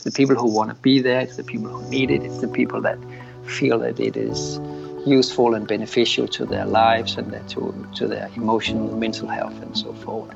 [0.00, 1.20] It's the people who want to be there.
[1.20, 2.22] It's the people who need it.
[2.22, 2.96] It's the people that
[3.44, 4.58] feel that it is
[5.06, 9.92] useful and beneficial to their lives and to, to their emotional, mental health, and so
[9.92, 10.34] forth.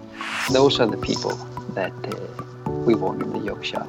[0.52, 1.34] Those are the people
[1.70, 3.88] that uh, we want in the Yogashala.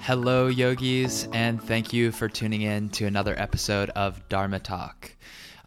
[0.00, 5.16] Hello, yogis, and thank you for tuning in to another episode of Dharma Talk.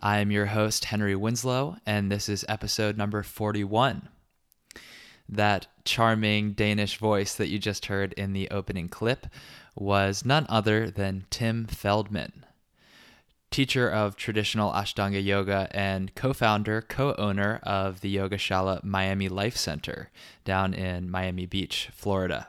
[0.02, 4.08] I am your host, Henry Winslow, and this is episode number 41.
[5.32, 9.28] That charming Danish voice that you just heard in the opening clip
[9.76, 12.44] was none other than Tim Feldmann,
[13.52, 19.56] teacher of traditional Ashtanga yoga and co founder, co owner of the Yogashala Miami Life
[19.56, 20.10] Center
[20.44, 22.48] down in Miami Beach, Florida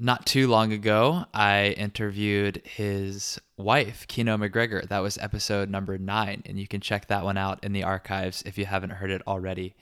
[0.00, 4.82] not too long ago, I interviewed his wife, Kino MacGregor.
[4.88, 8.42] That was episode number nine, and you can check that one out in the archives
[8.46, 9.74] if you haven't heard it already.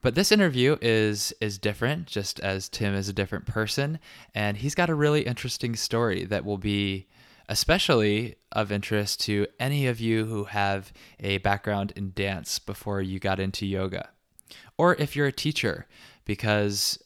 [0.00, 3.98] But this interview is is different, just as Tim is a different person,
[4.34, 7.08] and he's got a really interesting story that will be
[7.48, 13.18] especially of interest to any of you who have a background in dance before you
[13.18, 14.10] got into yoga,
[14.76, 15.86] or if you're a teacher,
[16.24, 17.02] because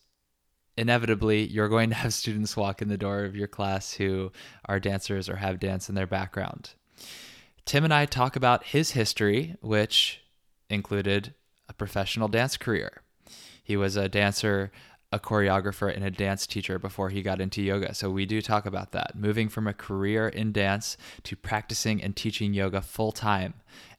[0.77, 4.31] inevitably you're going to have students walk in the door of your class who
[4.67, 6.71] are dancers or have dance in their background.
[7.65, 10.21] Tim and I talk about his history, which
[10.69, 11.35] included
[11.69, 13.03] a professional dance career.
[13.63, 14.73] He was a dancer,
[15.13, 17.95] a choreographer, and a dance teacher before he got into yoga.
[17.95, 19.15] So we do talk about that.
[19.15, 23.55] Moving from a career in dance to practicing and teaching yoga full time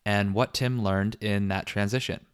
[0.05, 2.25] and what Tim learned in that transition.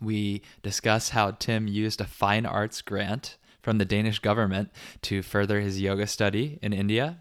[0.00, 4.70] We discuss how Tim used a fine arts grant from the Danish government
[5.02, 7.20] to further his yoga study in India.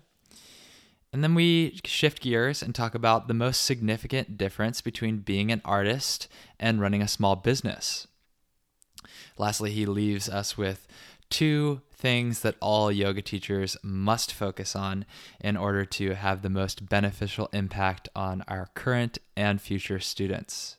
[1.16, 5.61] And then we shift gears and talk about the most significant difference between being an
[5.63, 6.27] artist
[6.59, 8.05] and running a small business.
[9.38, 10.89] Lastly, he leaves us with
[11.30, 15.05] two things that all yoga teachers must focus on
[15.39, 20.76] in order to have the most beneficial impact on our current and future students.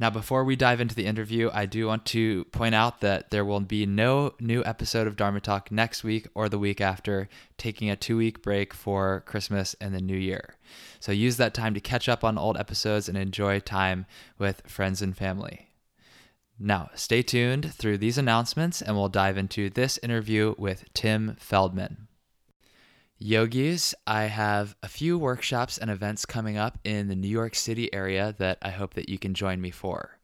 [0.00, 3.44] Now, before we dive into the interview, I do want to point out that there
[3.44, 7.28] will be no new episode of Dharma Talk next week or the week after,
[7.58, 10.56] taking a two week break for Christmas and the New Year.
[11.00, 14.06] So use that time to catch up on old episodes and enjoy time
[14.38, 15.68] with friends and family.
[16.58, 22.06] Now, stay tuned through these announcements, and we'll dive into this interview with Tim Feldmann.
[23.22, 27.92] Yogis, I have a few workshops and events coming up in the New York City
[27.92, 30.18] area that I hope that you can join me for.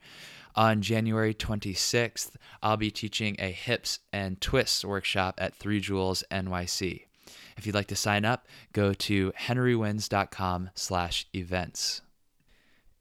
[0.55, 2.31] On January 26th,
[2.63, 7.03] I'll be teaching a hips and twists workshop at Three Jewels NYC.
[7.59, 12.01] If you'd like to sign up, go to henrywins.com slash events.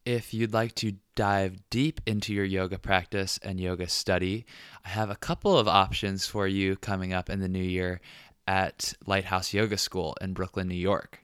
[0.05, 4.45] If you'd like to dive deep into your yoga practice and yoga study,
[4.83, 8.01] I have a couple of options for you coming up in the new year
[8.47, 11.21] at Lighthouse Yoga School in Brooklyn, New York.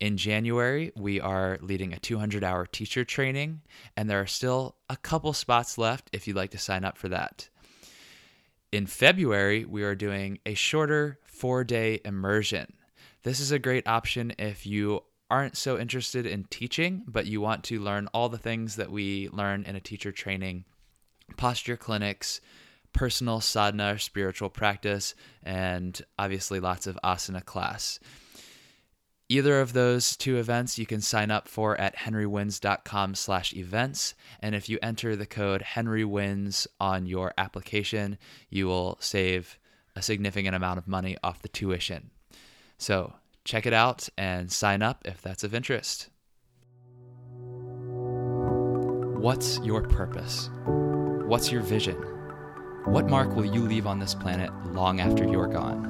[0.00, 3.60] In January, we are leading a 200 hour teacher training,
[3.96, 7.08] and there are still a couple spots left if you'd like to sign up for
[7.10, 7.48] that.
[8.72, 12.72] In February, we are doing a shorter four day immersion.
[13.24, 17.62] This is a great option if you aren't so interested in teaching, but you want
[17.64, 20.64] to learn all the things that we learn in a teacher training
[21.36, 22.40] posture clinics,
[22.92, 28.00] personal sadhana or spiritual practice, and obviously lots of asana class.
[29.30, 34.14] Either of those two events you can sign up for at henrywins.com slash events.
[34.40, 38.18] And if you enter the code henrywins on your application,
[38.48, 39.56] you will save
[39.94, 42.10] a significant amount of money off the tuition.
[42.76, 43.12] So
[43.44, 46.08] check it out and sign up if that's of interest.
[49.20, 50.50] What's your purpose?
[50.66, 52.19] What's your vision?
[52.86, 55.84] What mark will you leave on this planet long after you're gone?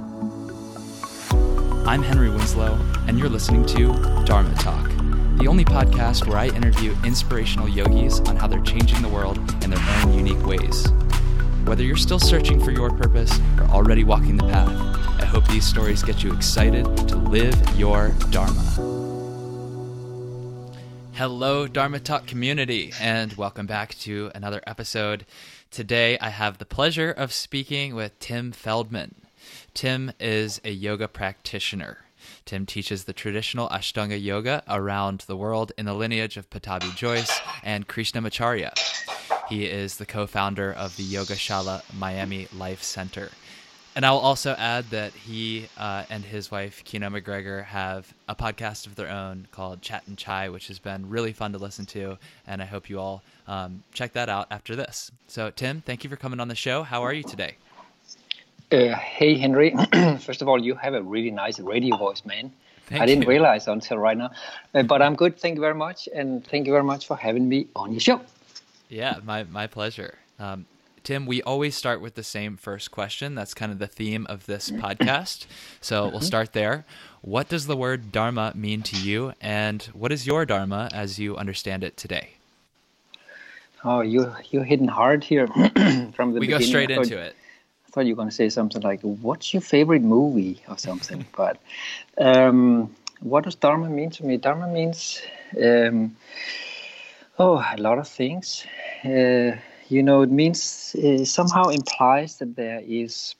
[1.87, 2.75] I'm Henry Winslow,
[3.07, 3.93] and you're listening to
[4.25, 4.89] Dharma Talk,
[5.39, 9.71] the only podcast where I interview inspirational yogis on how they're changing the world in
[9.71, 10.91] their own unique ways.
[11.65, 14.69] Whether you're still searching for your purpose or already walking the path,
[15.21, 18.63] I hope these stories get you excited to live your Dharma.
[21.15, 25.27] Hello, Dharma Talk community, and welcome back to another episode
[25.71, 29.15] Today, I have the pleasure of speaking with Tim Feldmann.
[29.73, 31.99] Tim is a yoga practitioner.
[32.45, 37.41] Tim teaches the traditional Ashtanga yoga around the world in the lineage of Pattabhi Jois
[37.63, 38.77] and Krishnamacharya.
[39.49, 43.31] He is the co founder of the Yogashala Miami Life Center.
[43.97, 48.87] And I'll also add that he uh, and his wife, Kino MacGregor, have a podcast
[48.87, 52.17] of their own called Chat and Chai, which has been really fun to listen to.
[52.47, 55.11] And I hope you all um, check that out after this.
[55.27, 56.85] So, Tim, thank you for coming on the show.
[56.85, 57.57] How are you today?
[58.71, 59.75] Uh, hey, Henry.
[60.21, 62.53] First of all, you have a really nice radio voice, man.
[62.87, 63.29] Thank I didn't you.
[63.29, 64.31] realize until right now.
[64.73, 65.37] Uh, but I'm good.
[65.37, 66.09] Thank you very much.
[66.15, 68.21] And thank you very much for having me on your show.
[68.89, 70.17] Yeah, my, my pleasure.
[70.39, 70.67] Um,
[71.03, 73.35] Tim, we always start with the same first question.
[73.35, 75.47] That's kind of the theme of this podcast.
[75.81, 76.85] So we'll start there.
[77.23, 79.33] What does the word Dharma mean to you?
[79.41, 82.35] And what is your Dharma as you understand it today?
[83.83, 85.73] Oh, you, you're hitting hard here from
[86.35, 86.49] the We beginning.
[86.49, 87.35] go straight thought- into it.
[87.87, 91.27] I thought you were going to say something like, "What's your favorite movie?" or something.
[91.37, 91.59] but
[92.19, 94.37] um, what does Dharma mean to me?
[94.37, 95.21] Dharma means
[95.61, 96.15] um,
[97.41, 98.65] oh, a lot of things.
[99.05, 99.57] Uh,
[99.91, 103.35] you know, it means uh, somehow implies that there is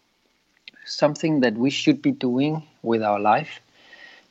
[0.85, 3.61] something that we should be doing with our life.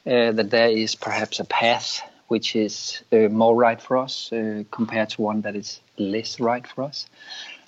[0.06, 4.64] Uh, that there is perhaps a path which is uh, more right for us uh,
[4.72, 7.06] compared to one that is less right for us.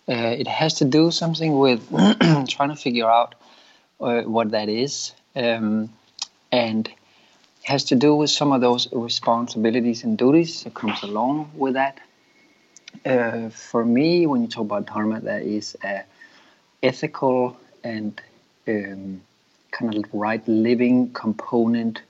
[0.08, 1.88] Uh, it has to do something with
[2.48, 3.36] trying to figure out
[3.98, 5.90] what that is, um,
[6.52, 6.90] and
[7.64, 12.00] has to do with some of those responsibilities and duties that comes along with that.
[13.06, 16.04] Uh, for me, when you talk about dharma, there is a
[16.84, 18.22] ethical and
[18.68, 19.22] um,
[19.72, 22.02] kind of right living component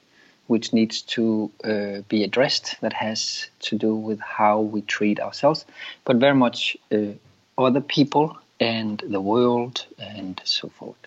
[0.48, 5.66] which needs to uh, be addressed that has to do with how we treat ourselves,
[6.04, 6.98] but very much uh,
[7.58, 10.98] other people and the world and so forth.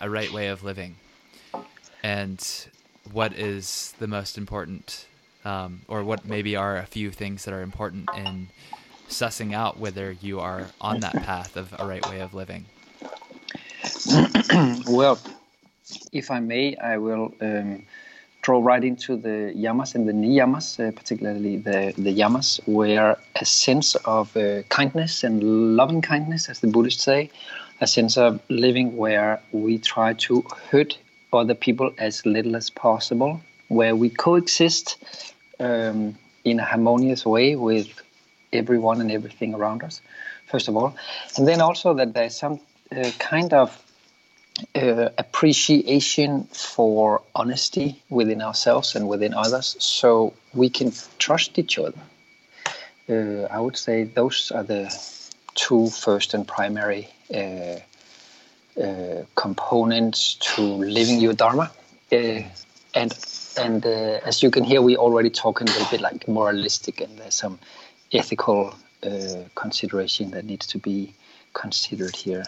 [0.00, 0.96] A right way of living.
[2.02, 2.44] And
[3.12, 5.06] what is the most important,
[5.44, 8.48] um, or what maybe are a few things that are important in
[9.08, 12.64] sussing out whether you are on that path of a right way of living?
[14.86, 15.18] Well,
[16.12, 17.82] if I may, I will um,
[18.42, 23.44] draw right into the yamas and the niyamas, uh, particularly the, the yamas, where a
[23.44, 27.30] sense of uh, kindness and loving kindness, as the Buddhists say,
[27.80, 30.98] a sense of living where we try to hurt
[31.32, 33.40] other people as little as possible,
[33.72, 34.96] where we coexist
[35.58, 37.88] um, in a harmonious way with
[38.52, 40.00] everyone and everything around us,
[40.46, 40.94] first of all.
[41.36, 42.60] And then also that there's some
[42.94, 43.82] uh, kind of
[44.74, 51.98] uh, appreciation for honesty within ourselves and within others so we can trust each other.
[53.08, 54.94] Uh, I would say those are the
[55.54, 57.76] two first and primary uh,
[58.80, 61.70] uh, components to living your dharma.
[62.10, 62.42] Uh,
[62.94, 63.12] and
[63.56, 67.18] and uh, as you can hear, we already talking a little bit like moralistic, and
[67.18, 67.58] there's some
[68.12, 71.12] ethical uh, consideration that needs to be
[71.52, 72.44] considered here.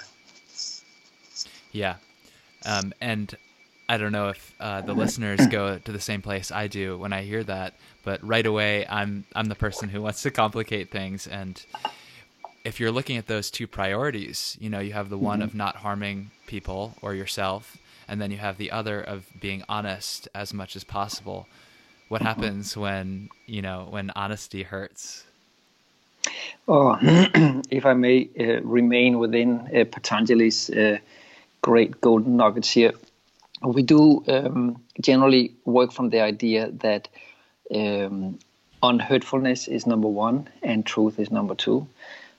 [1.72, 1.96] Yeah.
[2.64, 3.36] Um, and
[3.88, 7.12] I don't know if uh, the listeners go to the same place I do when
[7.12, 11.26] I hear that, but right away I'm I'm the person who wants to complicate things.
[11.26, 11.62] And
[12.64, 15.76] if you're looking at those two priorities, you know, you have the one of not
[15.76, 17.76] harming people or yourself,
[18.08, 21.46] and then you have the other of being honest as much as possible.
[22.08, 25.24] What happens when you know when honesty hurts?
[26.68, 26.98] Oh,
[27.70, 30.98] if I may uh, remain within uh, Patanjali's uh,
[31.60, 32.92] great golden nuggets here,
[33.62, 37.08] we do um, generally work from the idea that
[37.74, 38.38] um,
[38.82, 41.86] unhurtfulness is number one and truth is number two.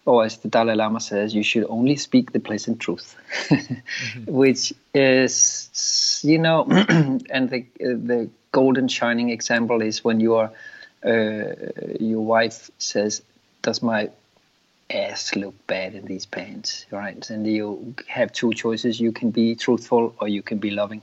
[0.05, 3.15] Or as the Dalai Lama says, you should only speak the pleasant truth,
[4.27, 10.51] which is, you know, and the the golden shining example is when your
[11.03, 11.55] uh,
[11.99, 13.23] your wife says,
[13.63, 14.11] "Does my
[14.91, 19.55] ass look bad in these pants?" Right, and you have two choices: you can be
[19.55, 21.01] truthful or you can be loving,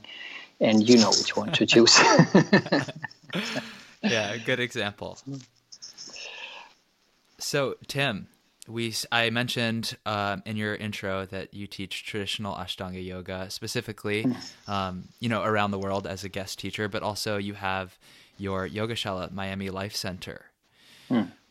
[0.61, 1.99] and you know which one to choose.
[4.01, 5.17] yeah, good example.
[7.37, 8.27] So, Tim,
[8.67, 14.25] we I mentioned um, in your intro that you teach traditional Ashtanga yoga, specifically,
[14.67, 17.97] um, you know, around the world as a guest teacher, but also you have
[18.37, 20.45] your Yogashala Miami Life Center.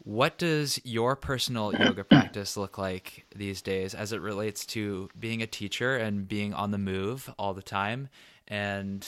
[0.05, 5.43] What does your personal yoga practice look like these days as it relates to being
[5.43, 8.09] a teacher and being on the move all the time,
[8.49, 9.07] and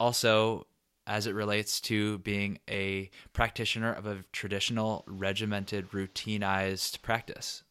[0.00, 0.66] also
[1.06, 7.62] as it relates to being a practitioner of a traditional, regimented, routinized practice?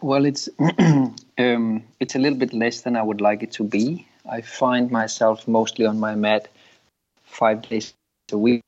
[0.00, 0.48] Well, it's
[1.38, 4.06] um, it's a little bit less than I would like it to be.
[4.28, 6.48] I find myself mostly on my mat
[7.24, 7.94] five days
[8.32, 8.62] a week.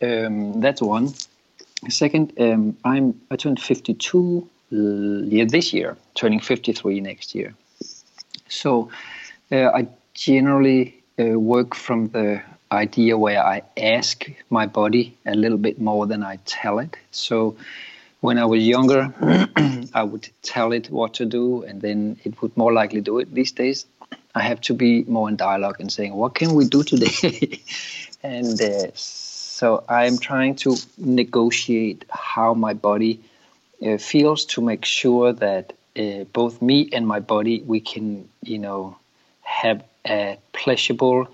[0.00, 1.12] Um, that's one.
[1.88, 7.54] Second, um, I'm I turned 52 year this year, turning 53 next year.
[8.48, 8.90] So
[9.54, 12.42] uh, I generally uh, work from the
[12.72, 16.96] idea where I ask my body a little bit more than I tell it.
[17.12, 17.56] So
[18.20, 19.12] when I was younger,
[19.94, 23.32] I would tell it what to do, and then it would more likely do it.
[23.32, 23.86] These days,
[24.34, 27.60] I have to be more in dialogue and saying, "What can we do today?"
[28.22, 33.20] and uh, so I'm trying to negotiate how my body
[33.86, 38.58] uh, feels to make sure that uh, both me and my body we can, you
[38.58, 38.96] know,
[39.64, 41.26] have a pleasurable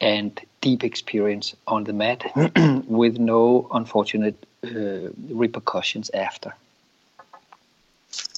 [0.00, 2.20] and deep experience on the mat
[2.86, 6.54] with no unfortunate uh, repercussions after.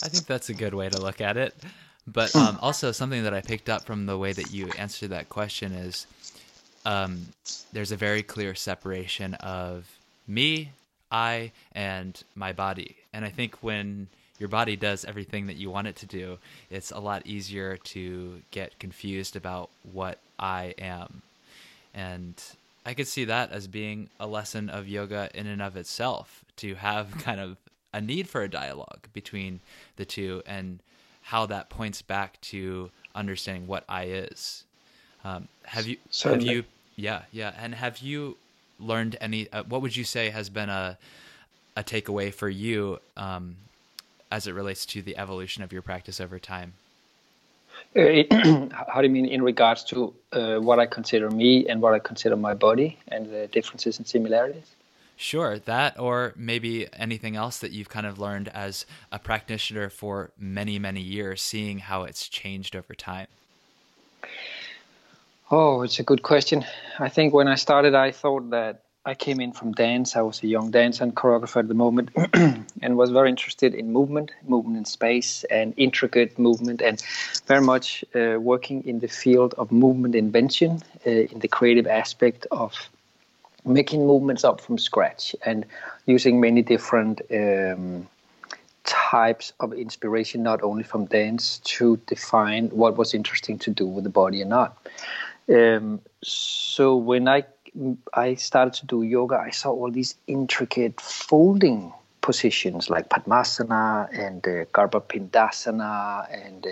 [0.04, 1.54] I think that's a good way to look at it.
[2.06, 5.28] But um, also, something that I picked up from the way that you answered that
[5.28, 6.06] question is
[6.84, 7.26] um,
[7.72, 9.88] there's a very clear separation of
[10.26, 10.70] me,
[11.10, 12.96] I, and my body.
[13.12, 14.08] And I think when
[14.42, 16.36] your body does everything that you want it to do,
[16.68, 21.22] it's a lot easier to get confused about what I am.
[21.94, 22.34] And
[22.84, 26.74] I could see that as being a lesson of yoga in and of itself to
[26.74, 27.56] have kind of
[27.94, 29.60] a need for a dialogue between
[29.94, 30.80] the two and
[31.22, 34.64] how that points back to understanding what I is.
[35.24, 36.46] Um, have you Certainly.
[36.46, 36.64] have you
[36.96, 38.36] yeah yeah and have you
[38.80, 40.98] learned any uh, what would you say has been a
[41.76, 43.54] a takeaway for you um,
[44.32, 46.72] as it relates to the evolution of your practice over time
[47.96, 48.22] uh,
[48.88, 51.98] how do you mean in regards to uh, what I consider me and what I
[51.98, 54.64] consider my body and the differences and similarities?
[55.16, 60.30] Sure, that or maybe anything else that you've kind of learned as a practitioner for
[60.38, 63.28] many, many years, seeing how it's changed over time.
[65.50, 66.64] Oh, it's a good question.
[66.98, 70.14] I think when I started, I thought that I came in from dance.
[70.14, 72.10] I was a young dancer and choreographer at the moment,
[72.82, 77.02] and was very interested in movement, movement in space, and intricate movement, and
[77.46, 82.46] very much uh, working in the field of movement invention, uh, in the creative aspect
[82.52, 82.74] of
[83.64, 85.66] making movements up from scratch, and
[86.06, 88.06] using many different um,
[88.84, 94.04] types of inspiration, not only from dance, to define what was interesting to do with
[94.04, 94.76] the body or not.
[95.48, 97.44] Um, so when I
[98.12, 104.46] I started to do yoga, I saw all these intricate folding positions like Padmasana and
[104.46, 105.02] uh, Garbha
[106.30, 106.70] and uh,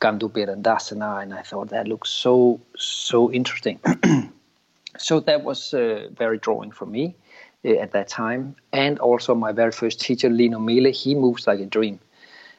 [0.00, 3.80] Ganda Bherundasana, and I thought that looks so so interesting.
[4.98, 7.14] so that was uh, very drawing for me
[7.64, 11.60] uh, at that time, and also my very first teacher, Lino Miele, he moves like
[11.60, 12.00] a dream,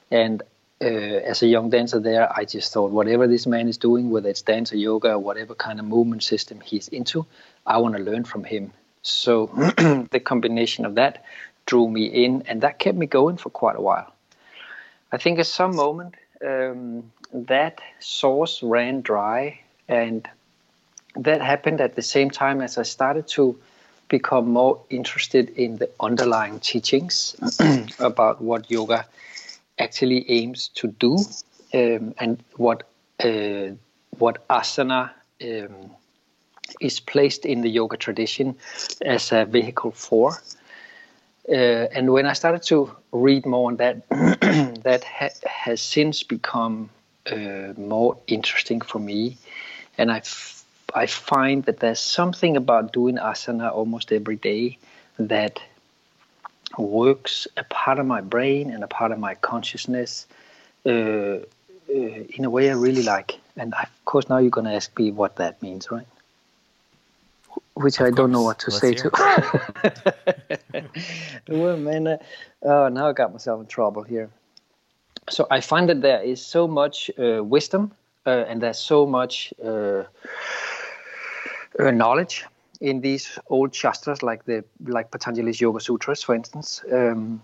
[0.10, 0.41] and
[0.82, 4.29] uh, as a young dancer there, I just thought whatever this man is doing, whether
[4.29, 7.25] it's dance or yoga or whatever kind of movement system he's into,
[7.65, 8.72] I want to learn from him.
[9.01, 9.48] So
[10.12, 11.24] the combination of that
[11.65, 14.13] drew me in, and that kept me going for quite a while.
[15.12, 20.27] I think at some moment um, that source ran dry, and
[21.15, 23.57] that happened at the same time as I started to
[24.07, 27.36] become more interested in the underlying teachings
[28.00, 29.05] about what yoga
[29.79, 31.17] actually aims to do
[31.74, 32.84] um, and what
[33.24, 33.69] uh,
[34.17, 35.12] what asana
[35.43, 35.91] um,
[36.79, 38.55] is placed in the yoga tradition
[39.01, 40.41] as a vehicle for.
[41.48, 44.07] Uh, and when I started to read more on that,
[44.84, 46.89] that ha- has since become
[47.31, 49.38] uh, more interesting for me.
[49.98, 54.77] And I, f- I find that there's something about doing asana almost every day
[55.19, 55.62] that
[56.77, 60.25] works a part of my brain and a part of my consciousness
[60.86, 61.41] uh, uh,
[61.89, 63.39] in a way I really like.
[63.55, 66.07] And of course, now you're going to ask me what that means, right?
[67.75, 68.17] Which of I course.
[68.17, 69.12] don't know what to Let's say to.
[71.50, 72.17] well, man, uh,
[72.63, 74.29] oh, now I got myself in trouble here.
[75.29, 77.91] So I find that there is so much uh, wisdom
[78.25, 80.03] uh, and there's so much uh,
[81.79, 82.46] knowledge
[82.82, 87.44] in these old shastras, like the like Patanjali's Yoga Sutras, for instance, um,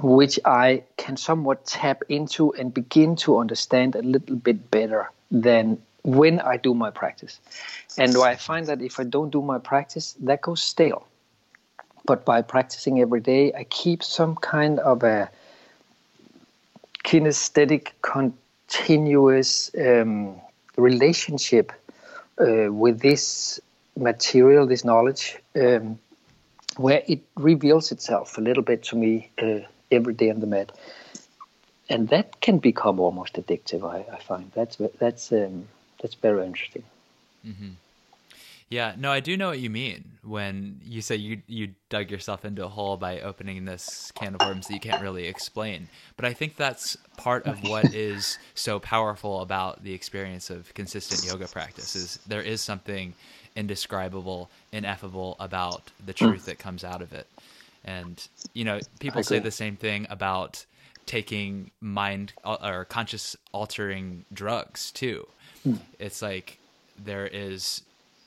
[0.00, 5.82] which I can somewhat tap into and begin to understand a little bit better than
[6.04, 7.38] when I do my practice.
[7.98, 11.06] And I find that if I don't do my practice, that goes stale.
[12.04, 15.30] But by practicing every day, I keep some kind of a
[17.04, 20.40] kinesthetic, continuous um,
[20.76, 21.72] relationship
[22.40, 23.60] uh, with this
[23.96, 25.98] material, this knowledge, um,
[26.76, 30.72] where it reveals itself a little bit to me uh, every day on the mat,
[31.88, 33.88] and that can become almost addictive.
[33.88, 35.68] I, I find that's that's um,
[36.02, 36.82] that's very interesting.
[37.46, 37.70] Mm-hmm.
[38.72, 42.46] Yeah, no, I do know what you mean when you say you you dug yourself
[42.46, 45.88] into a hole by opening this can of worms that you can't really explain.
[46.16, 51.30] But I think that's part of what is so powerful about the experience of consistent
[51.30, 53.12] yoga practice is there is something
[53.56, 56.28] indescribable, ineffable about the hmm.
[56.28, 57.26] truth that comes out of it.
[57.84, 60.64] And you know, people say the same thing about
[61.04, 65.26] taking mind or conscious altering drugs too.
[65.66, 65.78] Mm.
[65.98, 66.58] It's like
[67.02, 67.82] there is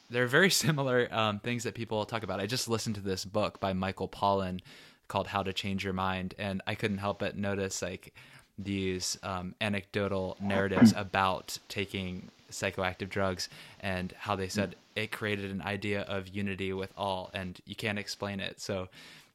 [0.09, 2.39] there are very similar um, things that people talk about.
[2.39, 4.61] I just listened to this book by Michael Pollan
[5.07, 8.13] called How to Change Your Mind, and I couldn't help but notice like
[8.57, 13.49] these um, anecdotal narratives about taking psychoactive drugs
[13.81, 17.99] and how they said it created an idea of unity with all, and you can't
[17.99, 18.61] explain it.
[18.61, 18.87] So,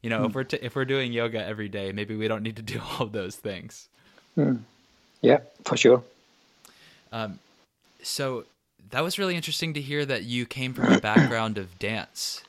[0.02, 0.28] you know, mm.
[0.28, 2.80] if we're t- if we're doing yoga every day, maybe we don't need to do
[2.90, 3.88] all of those things.
[4.36, 4.60] Mm.
[5.20, 6.02] Yeah, for sure.
[7.12, 7.38] Um,
[8.02, 8.44] so
[8.90, 12.42] that was really interesting to hear that you came from a background of dance.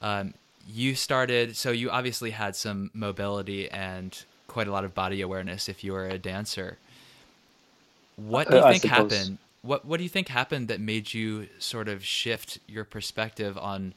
[0.00, 0.34] Um,
[0.68, 5.68] you started, so you obviously had some mobility and quite a lot of body awareness
[5.68, 6.78] if you were a dancer.
[8.16, 9.38] What do you uh, think happened?
[9.62, 13.94] What What do you think happened that made you sort of shift your perspective on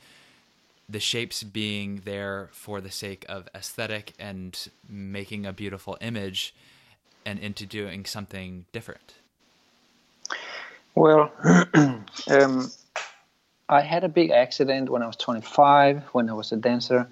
[0.87, 6.53] the shapes being there for the sake of aesthetic and making a beautiful image,
[7.25, 9.13] and into doing something different?
[10.95, 11.31] Well,
[12.27, 12.71] um,
[13.69, 17.07] I had a big accident when I was 25 when I was a dancer,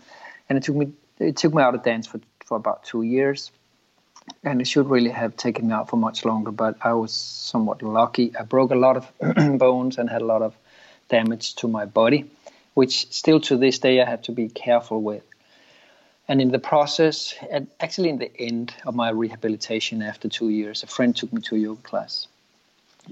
[0.50, 3.52] and it took me it took me out of dance for for about two years,
[4.44, 6.52] and it should really have taken me out for much longer.
[6.52, 8.36] But I was somewhat lucky.
[8.36, 9.12] I broke a lot of
[9.60, 10.56] bones and had a lot of
[11.10, 12.26] damage to my body,
[12.74, 15.24] which still to this day I have to be careful with.
[16.28, 20.84] And in the process, and actually in the end of my rehabilitation after two years,
[20.84, 22.28] a friend took me to a yoga class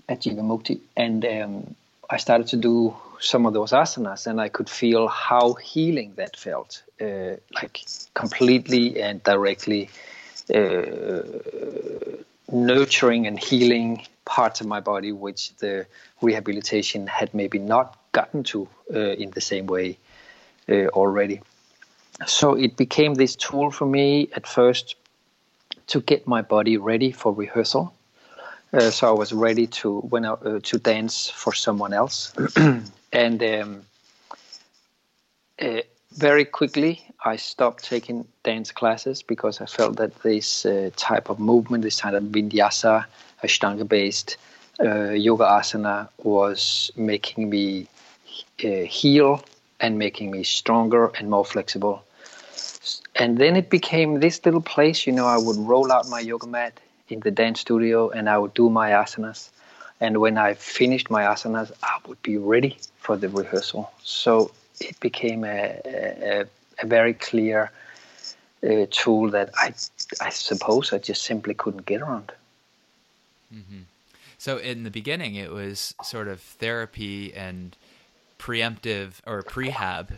[0.10, 1.76] at Jivamukti, and um,
[2.10, 6.38] I started to do some of those asanas, and I could feel how healing that
[6.38, 9.90] felt, uh, like completely and directly
[10.54, 11.22] uh,
[12.52, 15.86] nurturing and healing parts of my body, which the
[16.22, 19.98] rehabilitation had maybe not gotten to uh, in the same way
[20.70, 21.42] uh, already.
[22.26, 24.96] So it became this tool for me at first
[25.88, 27.94] to get my body ready for rehearsal
[28.76, 32.34] uh, so I was ready to when I, uh, to dance for someone else,
[33.14, 33.82] and um,
[35.62, 41.30] uh, very quickly I stopped taking dance classes because I felt that this uh, type
[41.30, 43.06] of movement, this kind of vinyasa,
[43.44, 44.38] ashtanga-based
[44.82, 47.88] uh, yoga asana, was making me
[48.58, 49.44] heal
[49.80, 52.04] and making me stronger and more flexible.
[53.16, 56.48] And then it became this little place, you know, I would roll out my yoga
[56.48, 59.50] mat in the dance studio and I would do my asanas.
[60.02, 63.92] And when I finished my asanas, I would be ready for the rehearsal.
[64.04, 66.46] So it became a, a,
[66.80, 67.72] a very clear
[68.64, 69.74] uh, tool that I,
[70.22, 72.32] I suppose I just simply couldn't get around.
[73.54, 73.82] Mm-hmm.
[74.38, 77.76] So in the beginning, it was sort of therapy and
[78.38, 80.10] preemptive or prehab,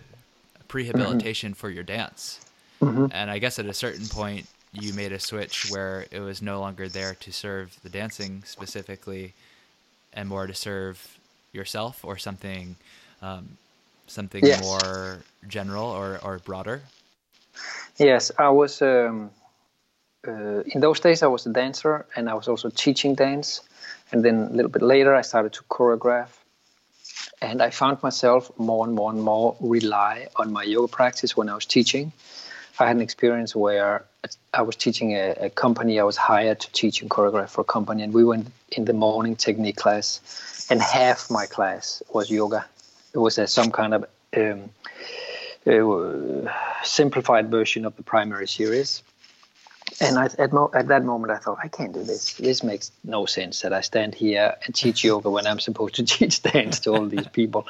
[0.67, 1.54] prehabilitation mm-hmm.
[1.54, 2.45] for your dance.
[2.82, 3.08] Mm-hmm.
[3.12, 4.47] And I guess at a certain point,
[4.81, 9.33] you made a switch where it was no longer there to serve the dancing specifically
[10.13, 11.17] and more to serve
[11.51, 12.75] yourself or something
[13.21, 13.57] um,
[14.07, 14.61] something yes.
[14.61, 16.81] more general or, or broader?
[17.97, 19.31] Yes i was um,
[20.27, 23.61] uh, in those days i was a dancer and i was also teaching dance.
[24.11, 26.29] And then a little bit later i started to choreograph.
[27.41, 31.49] And i found myself more and more and more rely on my yoga practice when
[31.49, 32.11] i was teaching.
[32.79, 34.05] I had an experience where
[34.53, 35.99] I was teaching a, a, company.
[35.99, 38.93] I was hired to teach and choreograph for a company, and we went in the
[38.93, 42.65] morning technique class, and half my class was yoga.
[43.13, 44.69] It was a, some kind of um,
[46.83, 49.03] simplified version of the primary series.
[49.99, 52.33] And I, at, mo- at that moment, I thought, I can't do this.
[52.35, 56.03] This makes no sense that I stand here and teach yoga when I'm supposed to
[56.05, 57.67] teach dance to all these people.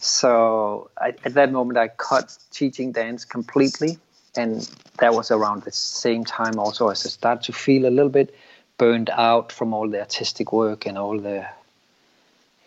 [0.00, 3.98] So I, at that moment, I cut teaching dance completely
[4.36, 8.10] and that was around the same time also as I started to feel a little
[8.10, 8.34] bit
[8.78, 11.46] burned out from all the artistic work and all the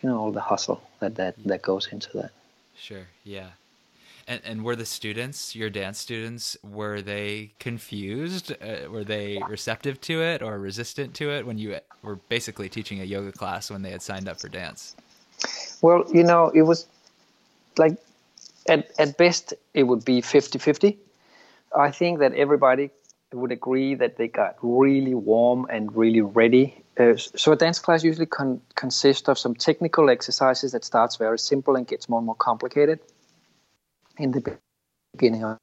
[0.02, 2.32] you know all the hustle that that that goes into that.
[2.76, 3.50] Sure yeah.
[4.28, 8.52] And and were the students your dance students were they confused?
[8.52, 13.02] Uh, were they receptive to it or resistant to it when you were basically teaching
[13.02, 14.96] a yoga class when they had signed up for dance?
[15.82, 16.86] Well you know it was
[17.78, 17.98] like
[18.68, 20.98] at, at best it would be 50 50
[21.76, 22.92] I think that everybody
[23.34, 26.84] would agree that they got really warm and really ready.
[27.00, 31.40] Uh, so a dance class usually con- consists of some technical exercises that starts very
[31.40, 33.00] simple and gets more and more complicated
[34.18, 34.58] in the
[35.18, 35.58] beginning of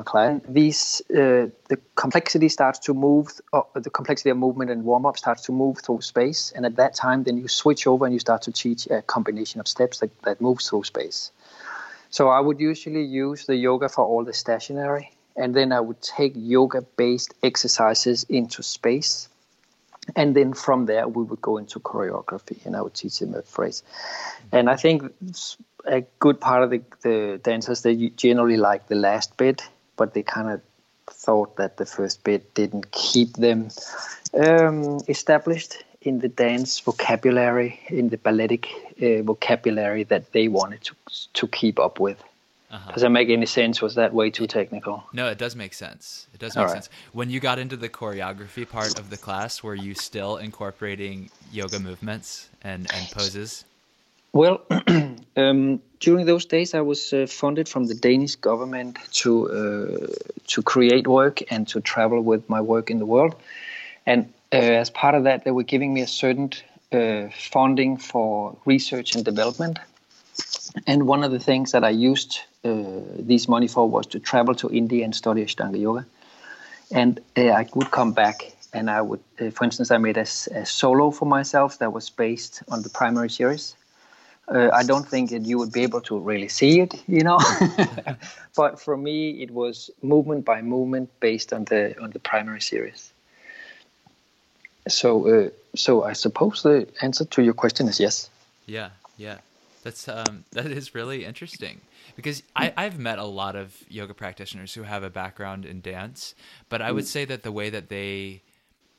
[0.00, 0.40] a class.
[0.48, 3.28] These uh, the complexity starts to move.
[3.52, 6.74] Uh, the complexity of movement and warm up starts to move through space, and at
[6.76, 10.00] that time, then you switch over and you start to teach a combination of steps
[10.00, 11.30] that, that moves through space.
[12.14, 16.00] So I would usually use the yoga for all the stationary, and then I would
[16.00, 19.28] take yoga based exercises into space.
[20.14, 23.42] And then from there, we would go into choreography and I would teach them a
[23.42, 23.82] phrase.
[24.52, 25.12] And I think
[25.86, 30.22] a good part of the, the dancers, they generally like the last bit, but they
[30.22, 30.60] kind of
[31.08, 33.70] thought that the first bit didn't keep them
[34.34, 38.68] um, established in the dance vocabulary, in the balletic
[39.02, 40.94] uh, vocabulary that they wanted to
[41.32, 42.22] to keep up with.
[42.70, 42.92] Uh-huh.
[42.92, 43.80] Does that make any sense?
[43.80, 45.04] Was that way too technical?
[45.12, 46.26] No, it does make sense.
[46.34, 46.72] It does make right.
[46.72, 46.90] sense.
[47.12, 51.78] When you got into the choreography part of the class, were you still incorporating yoga
[51.78, 53.64] movements and, and poses?
[54.32, 54.62] Well,
[55.36, 60.06] um, during those days, I was uh, funded from the Danish government to uh,
[60.48, 63.36] to create work and to travel with my work in the world.
[64.04, 66.50] And as part of that, they were giving me a certain
[66.92, 69.78] uh, funding for research and development.
[70.86, 74.54] And one of the things that I used uh, this money for was to travel
[74.56, 76.06] to India and study Ashtanga Yoga.
[76.90, 80.22] And uh, I would come back and I would, uh, for instance, I made a,
[80.22, 83.76] a, solo for myself that was based on the primary series.
[84.48, 87.38] Uh, I don't think that you would be able to really see it, you know.
[88.56, 93.13] but for me, it was movement by movement based on the on the primary series.
[94.88, 98.28] So, uh, so I suppose the answer to your question is yes.
[98.66, 99.38] Yeah, yeah,
[99.82, 101.80] that's um, that is really interesting
[102.16, 106.34] because I, I've met a lot of yoga practitioners who have a background in dance,
[106.68, 107.08] but I would mm.
[107.08, 108.42] say that the way that they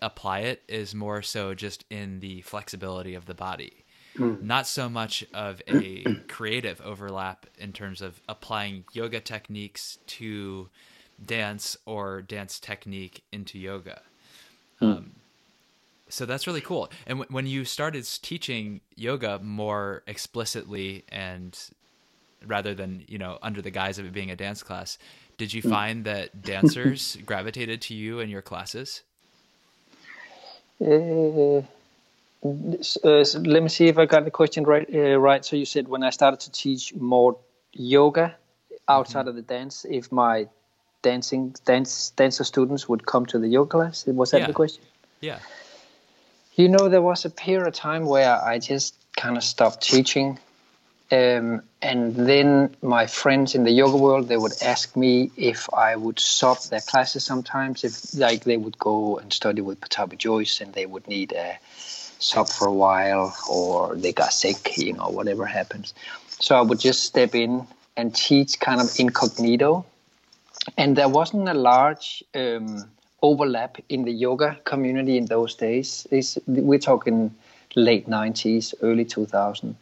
[0.02, 3.86] apply it is more so just in the flexibility of the body.
[4.18, 4.42] Mm.
[4.44, 10.70] Not so much of a creative overlap in terms of applying yoga techniques to
[11.24, 14.02] dance or dance technique into yoga.
[14.82, 14.98] Mm.
[14.98, 15.12] Um,
[16.16, 16.90] so that's really cool.
[17.06, 21.58] And w- when you started teaching yoga more explicitly and
[22.48, 24.98] rather than you know under the guise of it being a dance class,
[25.38, 25.70] did you mm.
[25.70, 29.02] find that dancers gravitated to you and your classes?
[30.80, 31.62] Uh, uh,
[33.24, 34.88] so let me see if I got the question right.
[34.94, 35.44] Uh, right.
[35.44, 37.38] So you said when I started to teach more
[37.74, 38.36] yoga
[38.88, 39.30] outside mm-hmm.
[39.30, 40.48] of the dance, if my
[41.02, 44.48] dancing dance dancer students would come to the yoga class, was that yeah.
[44.48, 44.84] the question?
[45.20, 45.40] Yeah.
[46.56, 50.40] You know, there was a period of time where I just kind of stopped teaching.
[51.12, 55.96] Um, and then my friends in the yoga world, they would ask me if I
[55.96, 57.84] would sub their classes sometimes.
[57.84, 61.60] If like they would go and study with Pattabhi Jois and they would need a
[62.20, 65.94] sub for a while or they got sick, you know, whatever happens.
[66.40, 69.86] So I would just step in and teach kind of incognito.
[70.78, 72.90] And there wasn't a large um,
[73.22, 76.08] overlap in the yoga community in those days.
[76.12, 77.36] Is we're talking
[77.76, 79.76] late 90s, early 2000.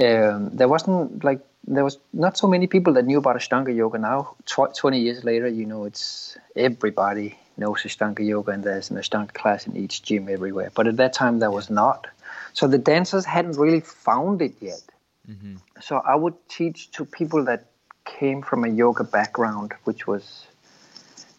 [0.00, 3.98] Um, there wasn't like there was not so many people that knew about Ashtanga yoga
[3.98, 4.34] now.
[4.46, 9.32] Tw- 20 years later, you know, it's everybody knows Ashtanga yoga and there's an Ashtanga
[9.34, 10.70] class in each gym everywhere.
[10.74, 12.06] But at that time, there was not.
[12.54, 14.82] So the dancers hadn't really found it yet.
[15.30, 15.56] Mm-hmm.
[15.80, 17.66] So I would teach to people that
[18.04, 20.46] came from a yoga background, which was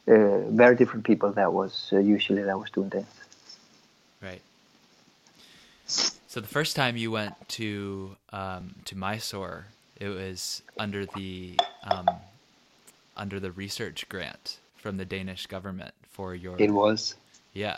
[0.08, 3.08] uh, very different people that was uh, usually that was doing dance.
[4.22, 4.42] Right.
[5.86, 9.66] So the first time you went to um, to Mysore,
[10.00, 12.08] it was under the um,
[13.18, 16.56] under the research grant from the Danish government for your.
[16.60, 17.16] It was.
[17.54, 17.78] Yeah.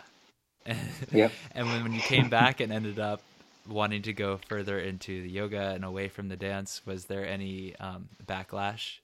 [1.11, 1.31] yep.
[1.53, 3.21] And when, when you came back and ended up
[3.67, 7.75] wanting to go further into the yoga and away from the dance, was there any
[7.77, 8.99] um, backlash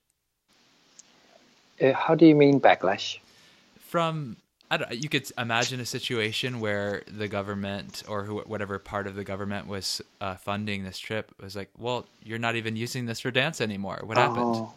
[1.81, 3.19] uh, how do you mean backlash?
[3.79, 4.37] From
[4.71, 5.03] I don't.
[5.03, 9.67] You could imagine a situation where the government or who, whatever part of the government
[9.67, 13.61] was uh, funding this trip was like, "Well, you're not even using this for dance
[13.61, 14.01] anymore.
[14.03, 14.73] What happened?" Oh.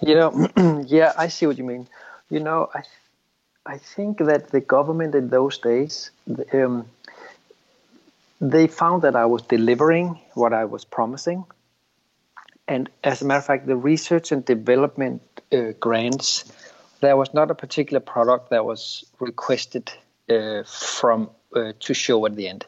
[0.00, 1.88] You know, yeah, I see what you mean.
[2.30, 2.82] You know, I,
[3.66, 6.12] I think that the government in those days,
[6.52, 6.86] um,
[8.40, 11.44] they found that I was delivering what I was promising,
[12.68, 16.50] and as a matter of fact, the research and development uh, grants,
[17.00, 19.90] there was not a particular product that was requested
[20.28, 22.64] uh, from uh, to show at the end.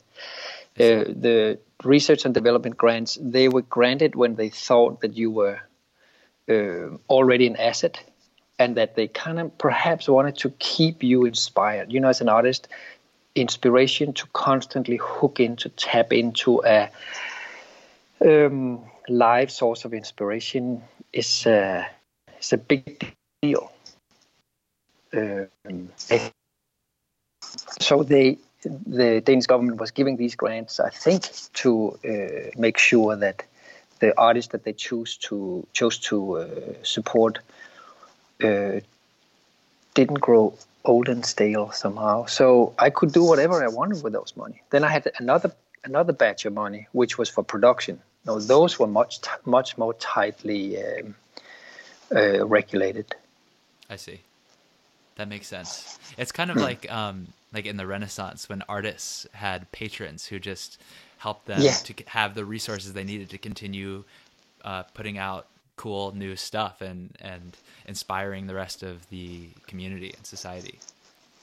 [0.78, 5.60] Uh, the research and development grants they were granted when they thought that you were
[6.48, 8.02] uh, already an asset
[8.58, 11.92] and that they kind of perhaps wanted to keep you inspired.
[11.92, 12.68] You know, as an artist,
[13.34, 16.90] inspiration to constantly hook into, tap into a
[18.24, 21.86] um, live source of inspiration is a,
[22.40, 23.72] is a big deal.
[25.14, 25.88] Um,
[27.80, 33.16] so they the Danish government was giving these grants, I think, to uh, make sure
[33.16, 33.44] that
[33.98, 36.46] the artists that they choose to chose to uh,
[36.82, 37.38] support
[38.42, 38.80] uh,
[39.94, 42.26] didn't grow old and stale somehow.
[42.26, 44.62] So I could do whatever I wanted with those money.
[44.70, 45.52] Then I had another
[45.84, 48.00] another batch of money, which was for production.
[48.24, 51.14] Now those were much much more tightly um,
[52.14, 53.14] uh, regulated.
[53.90, 54.20] I see.
[55.16, 55.98] That makes sense.
[56.18, 60.78] It's kind of like um, like in the Renaissance when artists had patrons who just
[61.18, 61.72] helped them yeah.
[61.72, 64.04] to have the resources they needed to continue
[64.64, 67.56] uh, putting out cool new stuff and and
[67.86, 70.78] inspiring the rest of the community and society.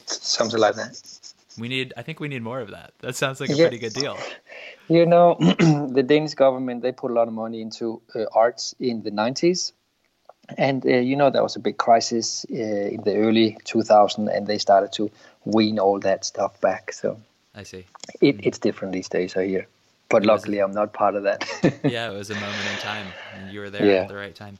[0.05, 1.33] Something like that.
[1.59, 1.93] We need.
[1.97, 2.93] I think we need more of that.
[2.99, 3.65] That sounds like a yeah.
[3.65, 4.17] pretty good deal.
[4.87, 9.03] You know, the Danish government they put a lot of money into uh, arts in
[9.03, 9.73] the 90s
[10.57, 14.47] and uh, you know there was a big crisis uh, in the early 2000 and
[14.47, 15.11] they started to
[15.45, 17.19] wean all that stuff back so
[17.55, 17.85] i see
[18.21, 18.47] it, mm-hmm.
[18.47, 19.67] it's different these days i hear
[20.09, 21.45] but luckily i i'm not part of that
[21.83, 24.01] yeah it was a moment in time and you were there yeah.
[24.01, 24.57] at the right time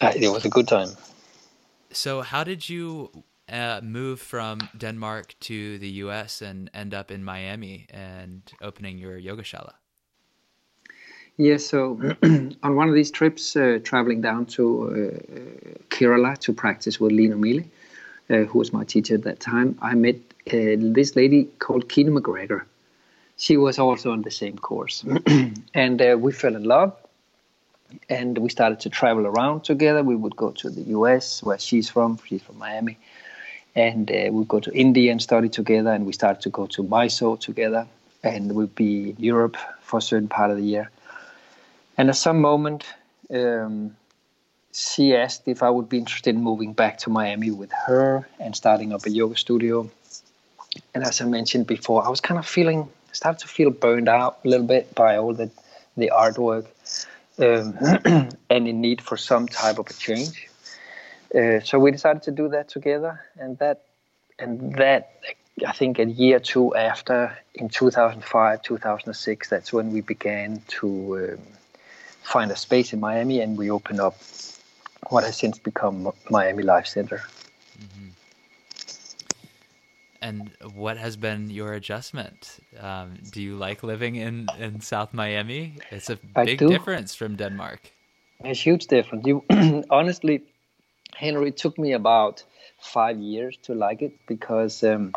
[0.00, 0.88] it was a good time
[1.92, 3.10] so how did you
[3.50, 9.18] uh, move from denmark to the us and end up in miami and opening your
[9.18, 9.72] yogashala
[11.40, 16.98] Yes, so on one of these trips, uh, traveling down to uh, Kerala to practice
[16.98, 17.62] with Lino Miele,
[18.28, 20.16] uh, who was my teacher at that time, I met
[20.48, 22.66] uh, this lady called Kino MacGregor.
[23.36, 25.04] She was also on the same course.
[25.74, 26.96] and uh, we fell in love
[28.08, 30.02] and we started to travel around together.
[30.02, 32.98] We would go to the US, where she's from, she's from Miami.
[33.74, 36.82] And uh, we'd go to India and study together, and we started to go to
[36.82, 37.86] Mysore together.
[38.22, 40.90] And we'll be in Europe for a certain part of the year
[41.98, 42.84] and at some moment,
[43.34, 43.96] um,
[44.72, 48.54] she asked if I would be interested in moving back to Miami with her and
[48.54, 49.90] starting up a yoga studio.
[50.94, 54.38] And as I mentioned before, I was kind of feeling, started to feel burned out
[54.44, 55.50] a little bit by all the,
[55.96, 56.66] the artwork
[57.40, 60.47] um, and in need for some type of a change.
[61.34, 63.84] Uh, so we decided to do that together, and that,
[64.38, 65.12] and that,
[65.66, 71.36] I think, a year or two after, in 2005, 2006, that's when we began to
[71.38, 71.38] um,
[72.22, 74.16] find a space in Miami, and we opened up
[75.10, 77.22] what has since become Miami Life Center.
[77.78, 78.08] Mm-hmm.
[80.22, 82.58] And what has been your adjustment?
[82.80, 85.74] Um, do you like living in, in South Miami?
[85.90, 87.92] It's a big difference from Denmark.
[88.44, 89.26] It's huge difference.
[89.26, 89.44] You
[89.90, 90.42] honestly,
[91.18, 92.44] Henry, took me about
[92.80, 95.12] five years to like it because um,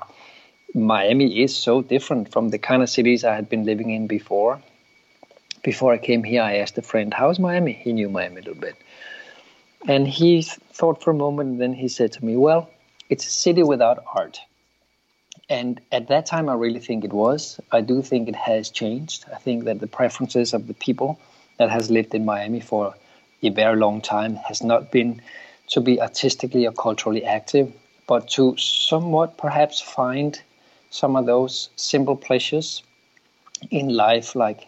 [0.74, 4.62] Miami is so different from the kind of cities I had been living in before
[5.64, 7.74] before I came here, I asked a friend, How's Miami?
[7.74, 8.76] He knew Miami a little bit.
[9.88, 12.70] And he thought for a moment, and then he said to me, Well,
[13.10, 14.40] it's a city without art.
[15.50, 17.60] And at that time, I really think it was.
[17.72, 19.26] I do think it has changed.
[19.34, 21.20] I think that the preferences of the people
[21.58, 22.96] that has lived in Miami for
[23.44, 25.22] a very long time has not been
[25.72, 27.72] to be artistically or culturally active,
[28.08, 30.42] but to somewhat perhaps find
[30.90, 32.84] some of those simple pleasures
[33.70, 34.68] in life, like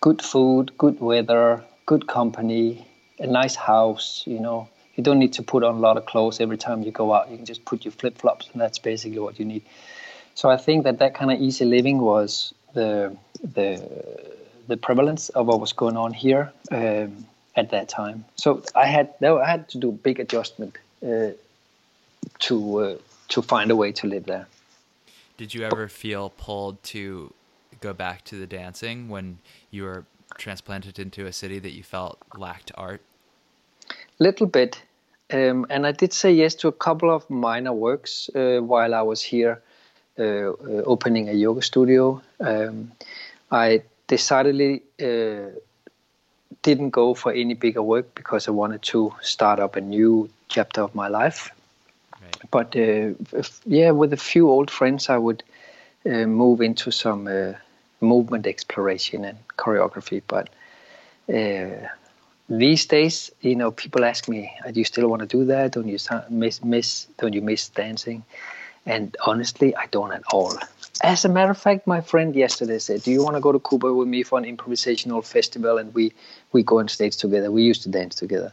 [0.00, 2.86] good food, good weather, good company,
[3.18, 4.68] a nice house, you know.
[4.96, 7.30] You don't need to put on a lot of clothes every time you go out.
[7.30, 9.62] You can just put your flip flops, and that's basically what you need.
[10.34, 13.66] So I think that that kind of easy living was the the
[14.68, 18.24] the prevalence of what was going on here um, at that time.
[18.36, 21.30] So I had I had to do a big adjustment uh,
[22.40, 22.96] to uh,
[23.28, 24.46] to find a way to live there.
[25.36, 27.32] Did you ever feel pulled to
[27.80, 29.38] go back to the dancing when
[29.70, 30.04] you were
[30.38, 33.00] transplanted into a city that you felt lacked art?
[34.18, 34.82] Little bit.
[35.32, 39.02] Um, and I did say yes to a couple of minor works uh, while I
[39.02, 39.62] was here
[40.18, 40.52] uh, uh,
[40.84, 42.20] opening a yoga studio.
[42.38, 42.92] Um,
[43.50, 45.56] I decidedly uh,
[46.62, 50.82] didn't go for any bigger work because I wanted to start up a new chapter
[50.82, 51.50] of my life.
[52.22, 52.50] Right.
[52.50, 55.42] But uh, if, yeah, with a few old friends, I would
[56.06, 57.28] uh, move into some
[58.00, 60.22] movement exploration and choreography.
[60.26, 60.48] But
[61.32, 61.88] uh,
[62.48, 65.72] these days, you know, people ask me, "Do you still want to do that?
[65.72, 65.98] Don't you
[66.28, 67.06] miss miss?
[67.18, 68.24] Don't you miss dancing?"
[68.84, 70.58] And honestly, I don't at all.
[71.00, 73.58] As a matter of fact, my friend yesterday said, "Do you want to go to
[73.58, 76.12] Cuba with me for an improvisational festival?" And we
[76.52, 77.50] we go on stage together.
[77.50, 78.52] We used to dance together.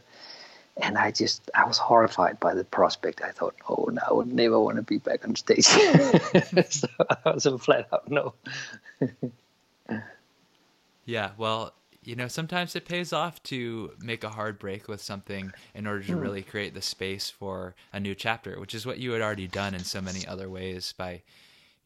[0.76, 3.22] and I just I was horrified by the prospect.
[3.22, 5.64] I thought, oh no, I would never want to be back on stage.
[5.64, 8.34] so I was a flat out no.
[11.04, 11.74] yeah, well,
[12.04, 16.02] you know, sometimes it pays off to make a hard break with something in order
[16.04, 16.20] to mm.
[16.20, 19.74] really create the space for a new chapter, which is what you had already done
[19.74, 21.22] in so many other ways by,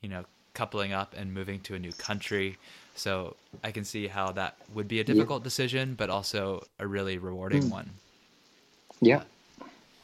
[0.01, 2.57] you know, coupling up and moving to a new country.
[2.95, 5.45] So I can see how that would be a difficult yeah.
[5.45, 7.71] decision, but also a really rewarding mm.
[7.71, 7.91] one.
[9.01, 9.23] Yeah,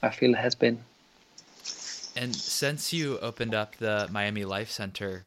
[0.03, 0.81] I feel it has been.
[2.17, 5.25] And since you opened up the Miami Life Center,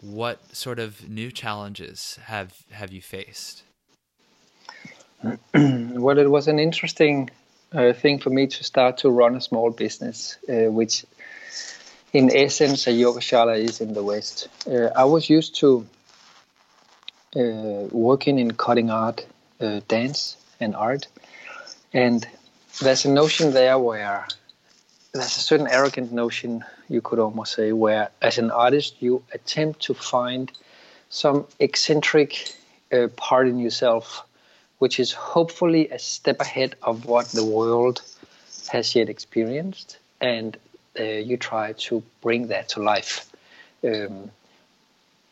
[0.00, 3.62] what sort of new challenges have have you faced?
[5.54, 7.30] well, it was an interesting
[7.72, 11.04] uh, thing for me to start to run a small business, uh, which
[12.12, 14.48] in essence a yogashala is in the West.
[14.66, 15.86] Uh, I was used to
[17.36, 19.26] uh, working in cutting art,
[19.60, 21.06] uh, dance, and art,
[21.92, 22.26] and
[22.80, 24.26] there's a notion there where
[25.12, 29.80] there's a certain arrogant notion you could almost say where as an artist you attempt
[29.82, 30.52] to find
[31.10, 32.54] some eccentric
[32.92, 34.24] uh, part in yourself
[34.78, 38.02] which is hopefully a step ahead of what the world
[38.70, 40.56] has yet experienced and
[41.04, 43.30] you try to bring that to life
[43.84, 44.30] um,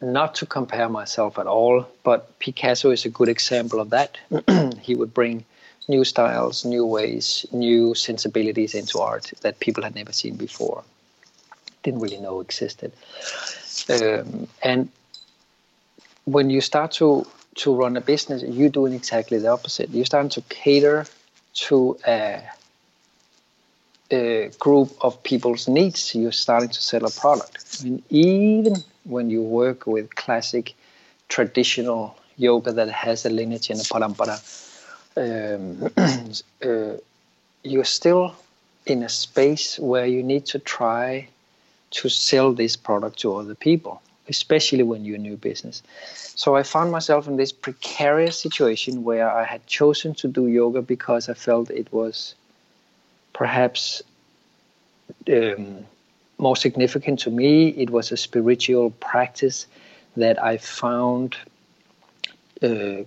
[0.00, 4.18] not to compare myself at all but picasso is a good example of that
[4.81, 5.44] he would bring
[5.88, 10.83] new styles, new ways, new sensibilities into art that people had never seen before,
[11.83, 12.92] didn't really know existed.
[13.90, 14.88] Um, and
[16.24, 17.26] when you start to
[17.57, 19.88] to run a business, you're doing exactly the opposite.
[19.90, 21.07] You're starting to cater
[21.55, 22.42] to a,
[24.11, 26.14] a group of people's needs.
[26.14, 27.85] You're starting to sell a product.
[27.85, 30.75] Mean, even when you work with classic,
[31.29, 34.38] traditional yoga that has a lineage and a parampara,
[35.16, 35.90] um,
[36.64, 36.97] uh,
[37.62, 38.35] you're still
[38.87, 41.29] in a space where you need to try
[41.90, 45.83] to sell this product to other people, especially when you're a new business.
[46.14, 50.83] So I found myself in this precarious situation where I had chosen to do yoga
[50.83, 52.35] because I felt it was
[53.37, 54.03] perhaps
[55.31, 55.85] um,
[56.38, 57.68] more significant to me.
[57.68, 59.66] It was a spiritual practice
[60.16, 61.37] that I found
[62.62, 63.05] uh,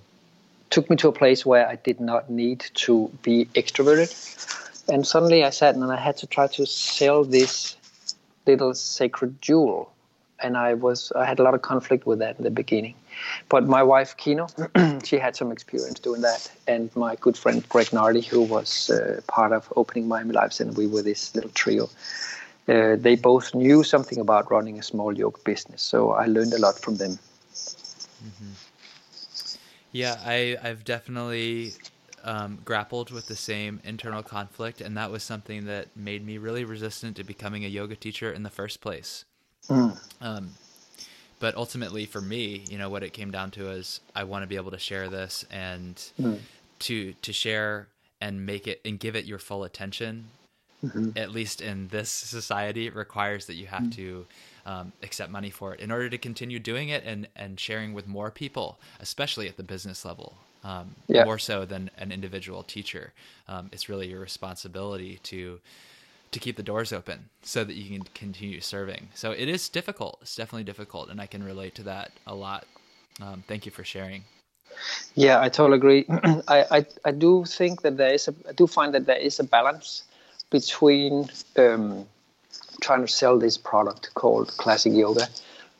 [0.69, 4.11] took me to a place where I did not need to be extroverted.
[4.87, 7.75] And suddenly I sat and I had to try to sell this
[8.45, 9.91] little sacred jewel.
[10.41, 12.95] And I was I had a lot of conflict with that in the beginning.
[13.49, 14.47] But my wife Kino,
[15.03, 16.51] she had some experience doing that.
[16.67, 20.75] And my good friend Greg Nardi, who was uh, part of opening Miami Life, and
[20.77, 21.89] we were this little trio.
[22.67, 26.59] Uh, they both knew something about running a small yoga business, so I learned a
[26.59, 27.17] lot from them.
[28.23, 28.51] Mm-hmm.
[29.91, 31.73] Yeah, I, I've definitely
[32.23, 36.63] um, grappled with the same internal conflict, and that was something that made me really
[36.63, 39.25] resistant to becoming a yoga teacher in the first place.
[39.69, 39.97] Mm.
[40.21, 40.49] Um,
[41.39, 44.47] but ultimately, for me, you know, what it came down to is I want to
[44.47, 46.39] be able to share this and mm.
[46.79, 47.87] to to share
[48.21, 50.29] and make it and give it your full attention.
[50.83, 51.09] Mm-hmm.
[51.17, 53.95] At least in this society, it requires that you have mm.
[53.95, 54.25] to
[54.65, 58.07] um, accept money for it in order to continue doing it and, and sharing with
[58.07, 61.25] more people, especially at the business level, um, yeah.
[61.25, 63.11] more so than an individual teacher.
[63.47, 65.59] Um, it's really your responsibility to
[66.31, 69.09] to keep the doors open so that you can continue serving.
[69.13, 70.19] So it is difficult.
[70.21, 72.65] It's definitely difficult, and I can relate to that a lot.
[73.21, 74.23] Um, thank you for sharing.
[75.15, 76.05] Yeah, I totally agree.
[76.47, 79.39] I, I, I do think that there is a I do find that there is
[79.39, 80.03] a balance
[80.49, 82.05] between um,
[82.81, 85.27] trying to sell this product called Classic Yoga,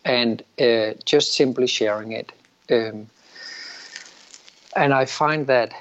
[0.04, 2.32] and uh, just simply sharing it.
[2.72, 3.10] Um,
[4.76, 5.74] and I find that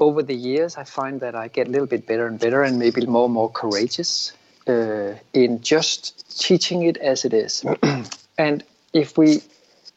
[0.00, 2.78] over the years, I find that I get a little bit better and better, and
[2.78, 4.32] maybe more and more courageous
[4.66, 7.64] uh, in just teaching it as it is.
[8.38, 9.42] and if we,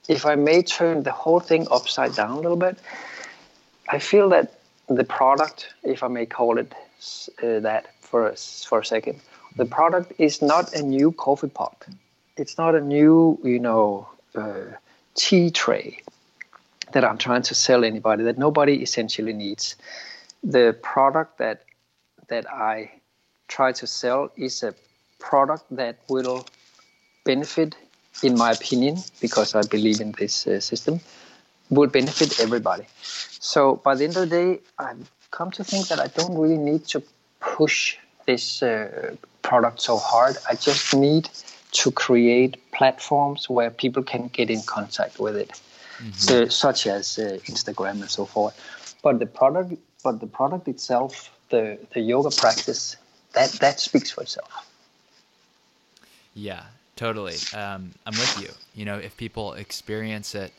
[0.07, 2.79] if I may turn the whole thing upside down a little bit,
[3.89, 6.73] I feel that the product, if I may call it
[7.43, 9.19] uh, that for a, for a second,
[9.55, 11.85] the product is not a new coffee pot.
[12.37, 14.77] It's not a new, you know, uh,
[15.15, 16.01] tea tray
[16.93, 19.75] that I'm trying to sell anybody that nobody essentially needs.
[20.43, 21.63] The product that
[22.27, 22.91] that I
[23.47, 24.73] try to sell is a
[25.19, 26.45] product that will
[27.25, 27.75] benefit,
[28.23, 31.01] in my opinion, because I believe in this uh, system,
[31.69, 32.85] will benefit everybody.
[33.01, 36.57] So by the end of the day, I've come to think that I don't really
[36.57, 37.03] need to
[37.39, 40.37] push this uh, product so hard.
[40.49, 41.29] I just need
[41.71, 45.59] to create platforms where people can get in contact with it,
[46.01, 46.43] mm-hmm.
[46.43, 48.55] uh, such as uh, Instagram and so forth.
[49.03, 49.73] But the product,
[50.03, 52.97] but the product itself the the yoga practice
[53.33, 54.67] that that speaks for itself.
[56.33, 56.63] Yeah,
[56.95, 57.35] totally.
[57.53, 58.49] Um, I'm with you.
[58.73, 60.51] You know, if people experience it,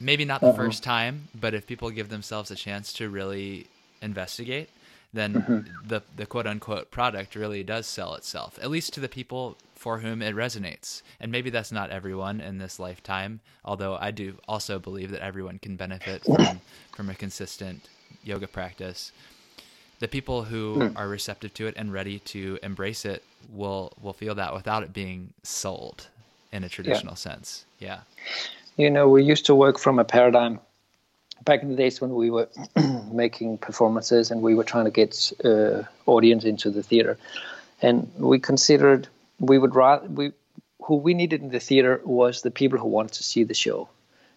[0.00, 0.56] maybe not the uh-huh.
[0.56, 3.68] first time, but if people give themselves a chance to really
[4.02, 4.68] investigate,
[5.16, 5.88] then mm-hmm.
[5.88, 9.98] the the quote unquote product really does sell itself, at least to the people for
[9.98, 11.02] whom it resonates.
[11.20, 15.58] And maybe that's not everyone in this lifetime, although I do also believe that everyone
[15.58, 16.60] can benefit from
[16.92, 17.88] from a consistent
[18.22, 19.12] yoga practice.
[19.98, 20.92] The people who mm.
[20.96, 24.92] are receptive to it and ready to embrace it will will feel that without it
[24.92, 26.08] being sold
[26.52, 27.28] in a traditional yeah.
[27.28, 27.64] sense.
[27.78, 28.00] Yeah.
[28.76, 30.60] You know, we used to work from a paradigm
[31.44, 32.48] back in the days when we were
[33.12, 37.18] making performances and we were trying to get uh, audience into the theater,
[37.82, 39.08] and we considered
[39.38, 40.32] we would rather we
[40.82, 43.88] who we needed in the theater was the people who wanted to see the show.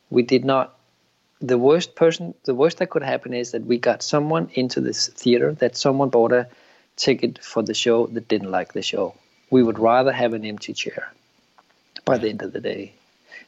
[0.10, 0.76] We did not.
[1.42, 5.08] The worst person, the worst that could happen is that we got someone into this
[5.08, 6.48] theater that someone bought a
[6.98, 9.16] ticket for the show that didn't like the show.
[9.50, 11.14] We would rather have an empty chair
[12.04, 12.94] by the end of the day.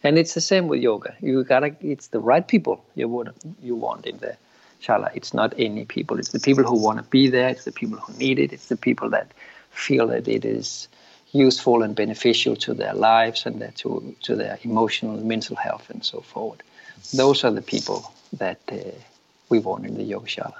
[0.04, 1.16] And it's the same with yoga.
[1.22, 4.36] You gotta it's the right people you would you want in the
[4.82, 5.10] shala.
[5.16, 6.20] It's not any people.
[6.20, 7.50] It's the people who want to be there.
[7.50, 8.52] It's the people who need it.
[8.52, 9.32] It's the people that
[9.72, 10.88] feel that it is
[11.32, 15.90] useful and beneficial to their lives and their, to to their emotional and mental health
[15.90, 16.62] and so forth.
[17.14, 18.76] Those are the people that uh,
[19.50, 20.60] we want in the yoga shala.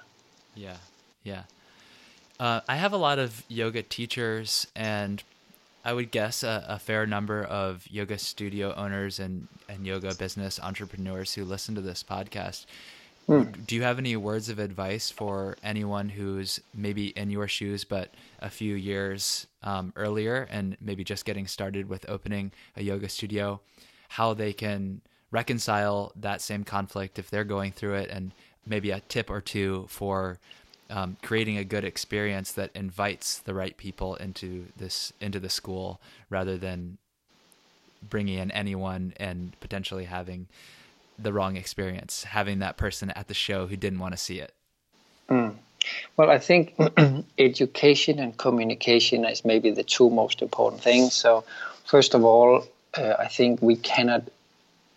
[0.56, 0.78] Yeah,
[1.24, 1.44] yeah.
[2.40, 5.24] Uh, I have a lot of yoga teachers and
[5.84, 10.60] I would guess a, a, fair number of yoga studio owners and, and yoga business
[10.60, 12.66] entrepreneurs who listen to this podcast.
[13.28, 13.66] Mm.
[13.66, 18.14] Do you have any words of advice for anyone who's maybe in your shoes, but
[18.40, 23.62] a few years um, earlier and maybe just getting started with opening a yoga studio?
[24.10, 25.02] How they can
[25.32, 28.34] reconcile that same conflict if they're going through it, and
[28.66, 30.40] maybe a tip or two for
[30.92, 36.02] um, creating a good experience that invites the right people into this into the school
[36.30, 36.98] rather than
[38.08, 40.48] bringing in anyone and potentially having
[41.18, 44.54] the wrong experience having that person at the show who didn't want to see it.
[45.30, 45.56] Mm.
[46.18, 46.76] well i think
[47.38, 51.14] education and communication is maybe the two most important things.
[51.14, 51.46] So
[51.86, 52.68] first of all
[52.98, 54.24] uh, i think we cannot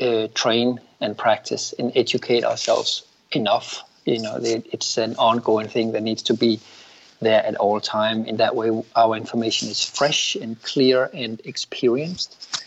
[0.00, 6.02] uh, train and practice and educate ourselves enough you know it's an ongoing thing that
[6.02, 6.60] needs to be
[7.20, 8.26] there at all time.
[8.26, 12.60] In that way our information is fresh and clear and experienced.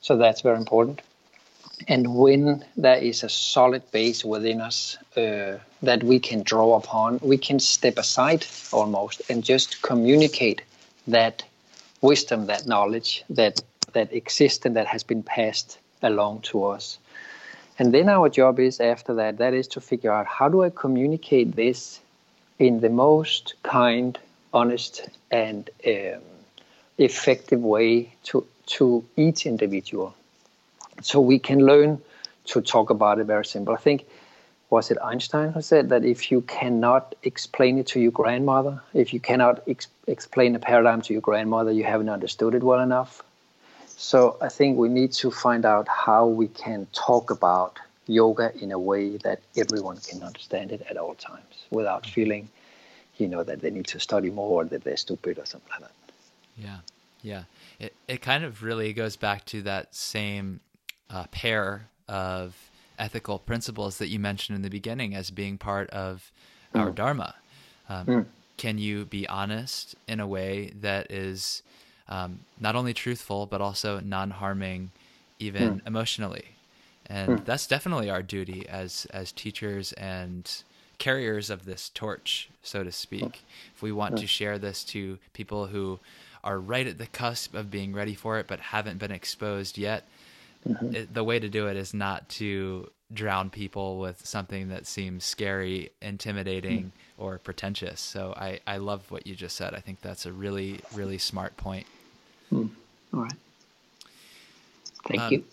[0.00, 1.00] So that's very important.
[1.88, 7.18] And when there is a solid base within us uh, that we can draw upon
[7.22, 10.62] we can step aside almost and just communicate
[11.08, 11.42] that
[12.00, 13.62] wisdom that knowledge that
[13.92, 16.98] that exists and that has been passed along to us
[17.78, 20.70] and then our job is after that, that is to figure out how do I
[20.70, 22.00] communicate this
[22.58, 24.16] in the most kind,
[24.52, 26.20] honest, and um,
[26.98, 30.14] effective way to, to each individual.
[31.02, 32.00] So we can learn
[32.46, 33.74] to talk about it very simple.
[33.74, 34.06] I think,
[34.70, 39.12] was it Einstein who said that if you cannot explain it to your grandmother, if
[39.12, 43.23] you cannot ex- explain a paradigm to your grandmother, you haven't understood it well enough.
[43.96, 48.72] So I think we need to find out how we can talk about yoga in
[48.72, 52.48] a way that everyone can understand it at all times without feeling,
[53.16, 55.80] you know, that they need to study more or that they're stupid or something like
[55.80, 55.92] that.
[56.56, 56.78] Yeah,
[57.22, 57.44] yeah.
[57.78, 60.60] It it kind of really goes back to that same
[61.10, 62.54] uh, pair of
[62.98, 66.30] ethical principles that you mentioned in the beginning as being part of
[66.74, 66.80] mm.
[66.80, 67.34] our dharma.
[67.88, 68.26] Um, mm.
[68.56, 71.62] Can you be honest in a way that is
[72.08, 74.90] um, not only truthful but also non-harming,
[75.38, 75.86] even mm.
[75.86, 76.44] emotionally.
[77.06, 77.44] And mm.
[77.44, 80.50] that's definitely our duty as as teachers and
[80.98, 83.22] carriers of this torch, so to speak.
[83.22, 83.40] Mm.
[83.74, 84.26] If we want to hmm.
[84.26, 85.98] share this to people who
[86.42, 90.06] are right at the cusp of being ready for it but haven't been exposed yet,
[90.66, 90.94] mm-hmm.
[90.94, 95.24] it, the way to do it is not to drown people with something that seems
[95.24, 96.90] scary, intimidating, mm.
[97.18, 98.00] or pretentious.
[98.00, 99.74] So I, I love what you just said.
[99.74, 101.86] I think that's a really, really smart point.
[102.54, 102.70] Mm.
[103.12, 103.32] All right.
[105.06, 105.44] Thank um, you.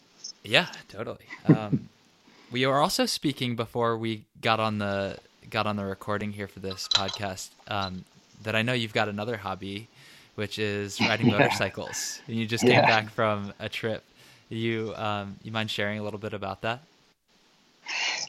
[0.44, 1.26] Yeah, totally.
[1.48, 1.90] Um,
[2.52, 5.18] we were also speaking before we got on the
[5.50, 8.06] got on the recording here for this podcast um,
[8.44, 9.88] that I know you've got another hobby,
[10.36, 11.40] which is riding yeah.
[11.40, 12.22] motorcycles.
[12.28, 14.04] And you just came back from a trip.
[14.50, 16.82] You um, you mind sharing a little bit about that?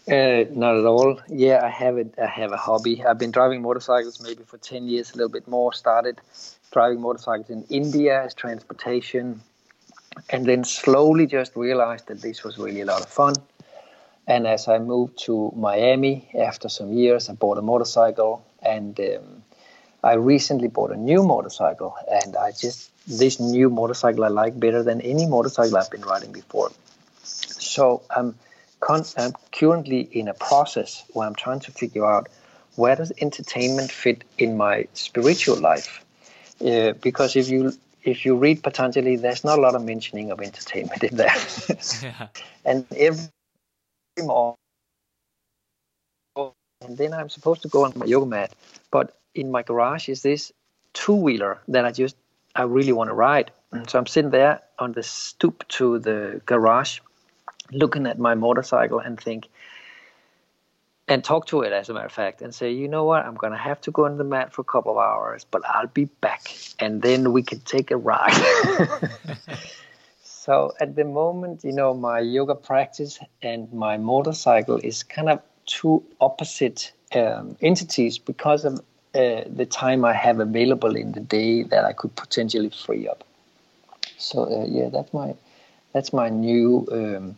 [0.09, 1.21] Uh, not at all.
[1.29, 2.15] Yeah, I have it.
[2.21, 3.05] I have a hobby.
[3.05, 5.75] I've been driving motorcycles maybe for ten years, a little bit more.
[5.75, 6.21] Started
[6.73, 9.41] driving motorcycles in India as transportation,
[10.31, 13.35] and then slowly just realized that this was really a lot of fun.
[14.27, 19.43] And as I moved to Miami after some years, I bought a motorcycle and um,
[20.05, 24.83] I recently bought a new motorcycle, and I just this new motorcycle I like better
[24.83, 26.71] than any motorcycle I've been riding before.
[27.23, 28.35] So I'm,
[28.81, 32.29] con- I'm currently in a process where I'm trying to figure out
[32.75, 36.05] where does entertainment fit in my spiritual life.
[36.65, 37.73] Uh, because if you
[38.05, 41.35] if you read Patanjali, there's not a lot of mentioning of entertainment in there.
[42.03, 42.29] yeah.
[42.65, 43.29] And every
[44.19, 44.55] more,
[46.37, 48.55] and then I'm supposed to go on my yoga mat,
[48.91, 50.53] but in my garage is this
[50.93, 52.17] two wheeler that I just
[52.55, 53.51] I really want to ride.
[53.89, 57.01] So I'm sitting there on the stoop to the garage,
[57.71, 59.49] looking at my motorcycle and think,
[61.13, 63.35] and talk to it as a matter of fact, and say, you know what, I'm
[63.35, 66.07] gonna have to go on the mat for a couple of hours, but I'll be
[66.07, 68.33] back, and then we can take a ride.
[70.23, 75.41] so at the moment, you know, my yoga practice and my motorcycle is kind of
[75.67, 78.79] two opposite um, entities because of
[79.15, 83.23] uh, the time I have available in the day that I could potentially free up.
[84.17, 85.35] So uh, yeah, that's my
[85.93, 87.37] that's my new um,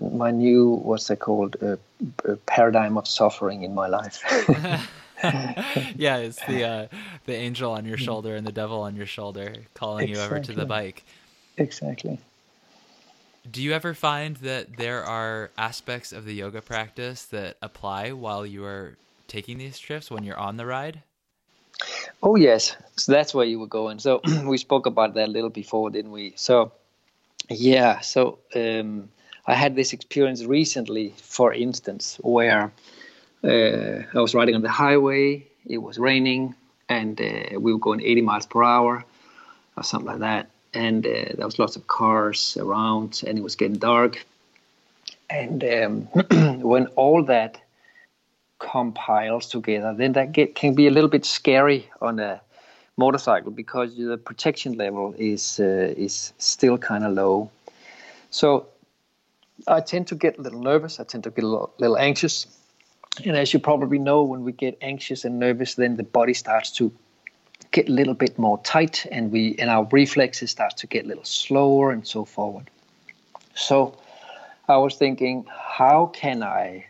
[0.00, 1.76] my new what's that called uh,
[2.46, 4.22] paradigm of suffering in my life.
[5.96, 6.86] yeah, it's the uh,
[7.24, 10.36] the angel on your shoulder and the devil on your shoulder calling exactly.
[10.36, 11.04] you over to the bike.
[11.56, 12.18] Exactly.
[13.48, 18.44] Do you ever find that there are aspects of the yoga practice that apply while
[18.44, 18.96] you are
[19.28, 21.02] taking these trips when you're on the ride?
[22.22, 23.98] Oh yes, so that's where you were going.
[24.00, 26.32] So we spoke about that a little before, didn't we?
[26.36, 26.72] So
[27.48, 29.08] yeah, so um,
[29.46, 32.72] I had this experience recently, for instance, where
[33.44, 35.46] uh, I was riding on the highway.
[35.64, 36.54] It was raining,
[36.88, 39.04] and uh, we were going 80 miles per hour,
[39.76, 40.50] or something like that.
[40.74, 44.26] And uh, there was lots of cars around, and it was getting dark.
[45.30, 46.00] And um,
[46.62, 47.60] when all that
[48.58, 52.40] compiles together, then that get, can be a little bit scary on a
[52.96, 57.50] motorcycle because the protection level is uh, is still kind of low.
[58.30, 58.66] So
[59.66, 61.00] I tend to get a little nervous.
[61.00, 62.46] I tend to get a little, little anxious.
[63.24, 66.70] And as you probably know, when we get anxious and nervous, then the body starts
[66.72, 66.92] to
[67.70, 71.08] get a little bit more tight, and we and our reflexes start to get a
[71.08, 72.70] little slower and so forward.
[73.54, 73.98] So
[74.68, 76.86] I was thinking, how can I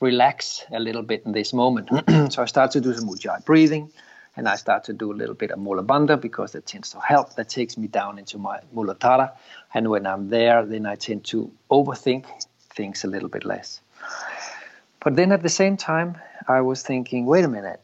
[0.00, 1.88] relax a little bit in this moment.
[2.32, 3.90] so I start to do some ujjayi breathing
[4.38, 7.00] and I start to do a little bit of Mula Bandha because that tends to
[7.00, 7.34] help.
[7.34, 9.32] That takes me down into my Muladhara.
[9.74, 12.24] And when I'm there, then I tend to overthink
[12.70, 13.80] things a little bit less.
[15.00, 16.16] But then at the same time,
[16.46, 17.80] I was thinking, wait a minute,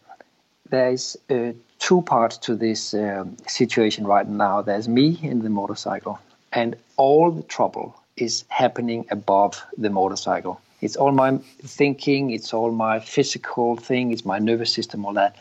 [0.71, 4.63] there's uh, two parts to this um, situation right now.
[4.63, 6.21] There's me in the motorcycle,
[6.53, 10.61] and all the trouble is happening above the motorcycle.
[10.81, 15.35] It's all my thinking, it's all my physical thing, it's my nervous system, all that.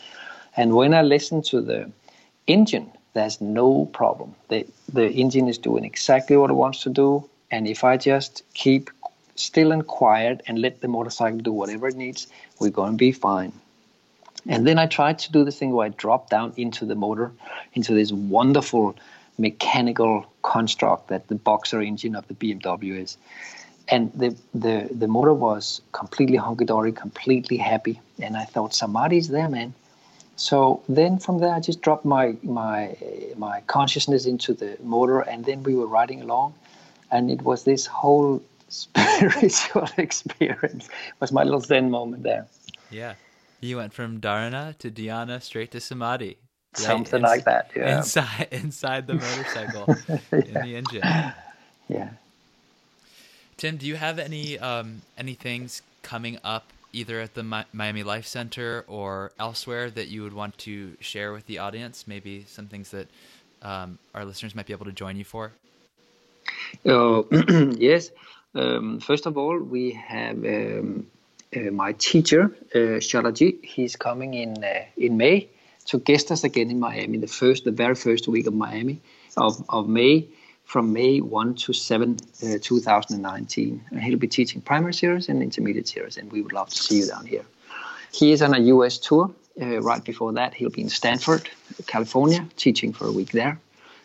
[0.55, 1.91] And when I listen to the
[2.47, 4.35] engine, there's no problem.
[4.49, 7.29] The, the engine is doing exactly what it wants to do.
[7.51, 8.89] And if I just keep
[9.35, 12.27] still and quiet and let the motorcycle do whatever it needs,
[12.59, 13.51] we're going to be fine.
[14.47, 17.31] And then I tried to do the thing where I drop down into the motor,
[17.73, 18.95] into this wonderful
[19.37, 23.17] mechanical construct that the boxer engine of the BMW is
[23.89, 27.99] and the, the, the motor was completely hunky dory, completely happy.
[28.21, 29.73] And I thought, Samadhi's there, man.
[30.35, 32.95] So then from there, I just dropped my, my,
[33.37, 36.55] my consciousness into the motor, and then we were riding along.
[37.11, 40.87] And it was this whole spiritual experience.
[40.87, 42.47] It was my little Zen moment there.
[42.89, 43.13] Yeah.
[43.61, 46.25] You went from Dharana to Dhyana straight to Samadhi.
[46.25, 46.37] Right?
[46.75, 47.97] Something Ins- like that, yeah.
[47.97, 50.17] Inside, inside the motorcycle, yeah.
[50.31, 51.01] in the engine.
[51.87, 52.09] Yeah.
[53.57, 58.03] Tim, do you have any um, any things coming up either at the Mi- Miami
[58.03, 62.07] Life Center or elsewhere that you would want to share with the audience?
[62.07, 63.07] Maybe some things that
[63.61, 65.51] um, our listeners might be able to join you for.
[66.85, 67.23] Uh,
[67.77, 68.11] yes.
[68.55, 71.07] Um, first of all, we have um,
[71.55, 73.63] uh, my teacher, uh, Sharathji.
[73.63, 75.49] He's coming in uh, in May
[75.85, 77.17] to guest us again in Miami.
[77.17, 79.01] The first, the very first week of Miami
[79.35, 80.27] of of May
[80.63, 83.83] from May 1 to 7, uh, 2019.
[83.91, 86.99] And he'll be teaching primary series and intermediate series, and we would love to see
[86.99, 87.45] you down here.
[88.11, 89.31] He is on a US tour.
[89.61, 91.49] Uh, right before that, he'll be in Stanford,
[91.85, 93.59] California, teaching for a week there.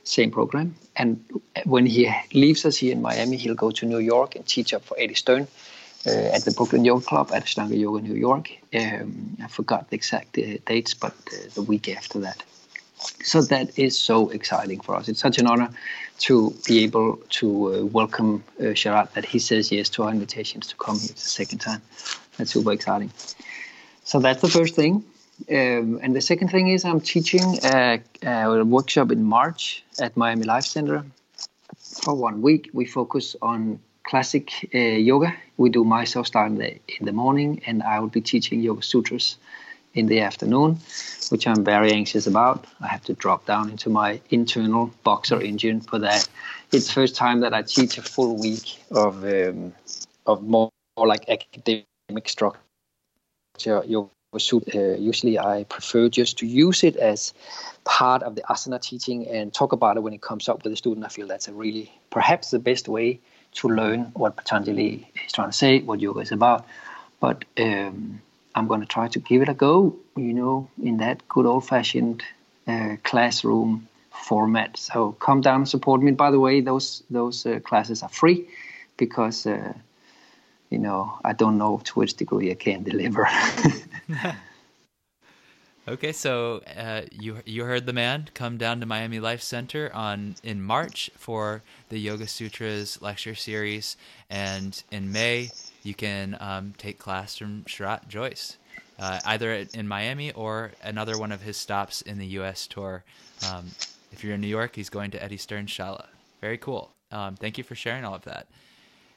[0.05, 0.75] Same program.
[0.97, 1.23] And
[1.65, 4.85] when he leaves us here in Miami, he'll go to New York and teach up
[4.85, 5.47] for Eddie Stern
[6.07, 8.51] uh, at the Brooklyn Yoga Club at Ashtanga Yoga New York.
[8.75, 12.43] Um, I forgot the exact uh, dates, but uh, the week after that.
[13.23, 15.09] So that is so exciting for us.
[15.09, 15.71] It's such an honor
[16.21, 20.67] to be able to uh, welcome uh, Sharath that he says yes to our invitations
[20.69, 21.83] to come here the second time.
[22.37, 23.13] That's super exciting.
[24.05, 25.05] So that's the first thing.
[25.49, 30.45] Um, and the second thing is I'm teaching a, a, workshop in March at Miami
[30.45, 31.05] Life Center
[32.03, 32.71] for one week.
[32.73, 35.33] We focus on classic uh, yoga.
[35.57, 38.83] We do Mysore style in the, in the morning, and I will be teaching Yoga
[38.83, 39.37] Sutras
[39.99, 40.79] in the afternoon,
[41.31, 42.65] which I'm very anxious about.
[42.81, 46.29] I have to drop down into my internal boxer engine for that.
[46.73, 49.75] It's first time that I teach a full week of um,
[50.27, 52.61] of more, more like academic structure
[53.67, 53.83] uh,
[54.99, 57.33] usually I prefer just to use it as
[57.85, 60.77] part of the asana teaching and talk about it when it comes up with a
[60.77, 61.07] student.
[61.07, 63.21] I feel that's a really perhaps the best way
[63.55, 66.67] to learn what Patanjali is trying to say, what yoga is about.
[67.21, 68.21] But um,
[68.59, 71.67] I'm going to try to give it a go, you know, in that good old
[71.67, 72.23] fashioned
[72.67, 74.77] uh, classroom format.
[74.77, 76.13] So come down and support me.
[76.13, 78.49] By the way, those those uh, classes are free
[78.97, 79.73] because uh,
[80.71, 83.27] you know, I don't know to which degree I can deliver.
[85.89, 88.29] okay, so uh, you you heard the man.
[88.35, 93.97] Come down to Miami Life Center on in March for the Yoga Sutras lecture series,
[94.29, 95.51] and in May
[95.89, 98.59] you can um, take class from Sharath Jois,
[98.99, 102.67] uh, either in Miami or another one of his stops in the U.S.
[102.67, 103.05] tour.
[103.51, 103.71] Um,
[104.13, 106.07] if you're in New York, he's going to Eddie Stern's Shala.
[106.43, 106.93] Very cool.
[107.11, 108.47] Um, thank you for sharing all of that.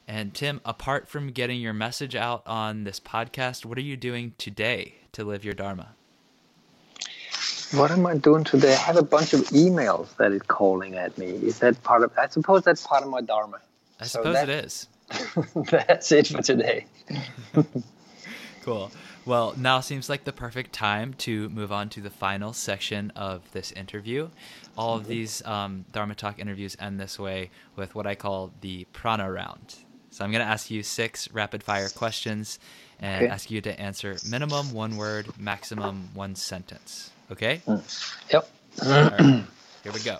[0.08, 4.32] And Tim, apart from getting your message out on this podcast, what are you doing
[4.38, 5.90] today to live your Dharma?
[7.72, 8.72] What am I doing today?
[8.72, 11.26] I have a bunch of emails that is calling at me.
[11.26, 12.12] Is that part of?
[12.18, 13.58] I suppose that's part of my Dharma.
[14.00, 14.88] I so suppose that, it is.
[15.70, 16.86] that's it for today.
[18.62, 18.90] cool.
[19.24, 23.42] Well, now seems like the perfect time to move on to the final section of
[23.52, 24.28] this interview.
[24.76, 25.10] All of mm-hmm.
[25.10, 29.76] these um, Dharma Talk interviews end this way with what I call the prana round.
[30.10, 32.58] So I'm going to ask you six rapid fire questions
[32.98, 33.32] and okay.
[33.32, 37.10] ask you to answer minimum one word, maximum one sentence.
[37.30, 37.62] Okay?
[37.66, 37.82] Mm.
[38.32, 38.50] Yep.
[38.84, 39.44] Right.
[39.84, 40.18] Here we go.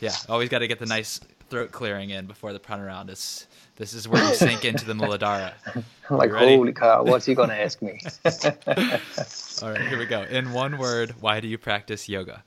[0.00, 1.20] Yeah, always got to get the nice
[1.50, 3.10] throat clearing in before the prana round.
[3.10, 3.46] Is
[3.76, 5.54] this is where you sink into the Muladhara.
[6.10, 8.00] like, holy cow, what's he going to ask me?
[9.62, 10.22] All right, here we go.
[10.22, 12.44] In one word, why do you practice yoga?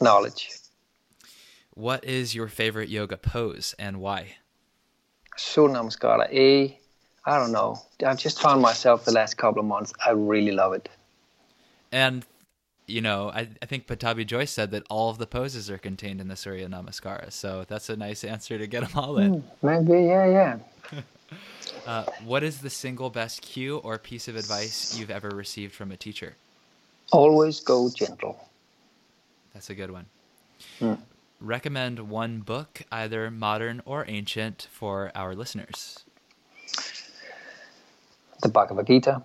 [0.00, 0.50] Knowledge.
[1.74, 4.36] What is your favorite yoga pose and why?
[5.36, 6.32] Surya Namaskara.
[6.32, 6.78] A,
[7.24, 7.80] I don't know.
[8.04, 9.92] I've just found myself the last couple of months.
[10.04, 10.88] I really love it.
[11.92, 12.24] And
[12.90, 16.20] you know, I, I think Pattabhi Jois said that all of the poses are contained
[16.20, 17.32] in the Surya Namaskara.
[17.32, 19.34] So that's a nice answer to get them all in.
[19.34, 21.00] Hmm, maybe, yeah, yeah.
[21.86, 25.92] uh, what is the single best cue or piece of advice you've ever received from
[25.92, 26.34] a teacher?
[27.12, 28.38] Always go gentle.
[29.54, 30.06] That's a good one.
[30.80, 30.98] Mm
[31.40, 36.04] recommend one book, either modern or ancient, for our listeners?
[38.42, 39.22] The Bhagavad Gita.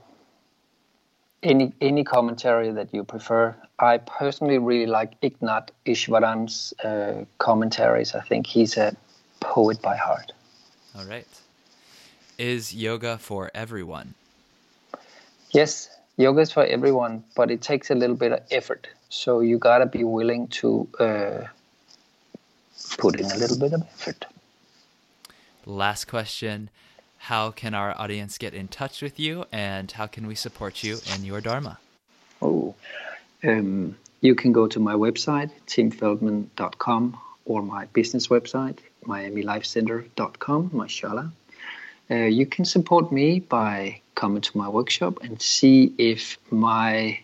[1.45, 3.55] Any any commentary that you prefer.
[3.77, 8.15] I personally really like Eknath Easwaran's uh, commentaries.
[8.15, 8.95] I think he's a
[9.41, 10.31] poet by heart.
[10.97, 11.27] All right.
[12.39, 14.15] Is yoga for everyone?
[15.51, 18.87] Yes, yoga is for everyone, but it takes a little bit of effort.
[19.09, 21.41] So you gotta be willing to uh,
[22.97, 24.25] put in a little bit of effort.
[25.65, 26.69] Last question
[27.26, 30.99] How can our audience get in touch with you and how can we support you
[31.15, 31.80] in your Dharma?
[32.39, 32.76] Oh,
[33.43, 41.32] um, you can go to my website, timfeldmann.com, or my business website, miamilifecenter.com, my shala.
[42.11, 47.17] Uh, you can support me by coming to my workshop and see if my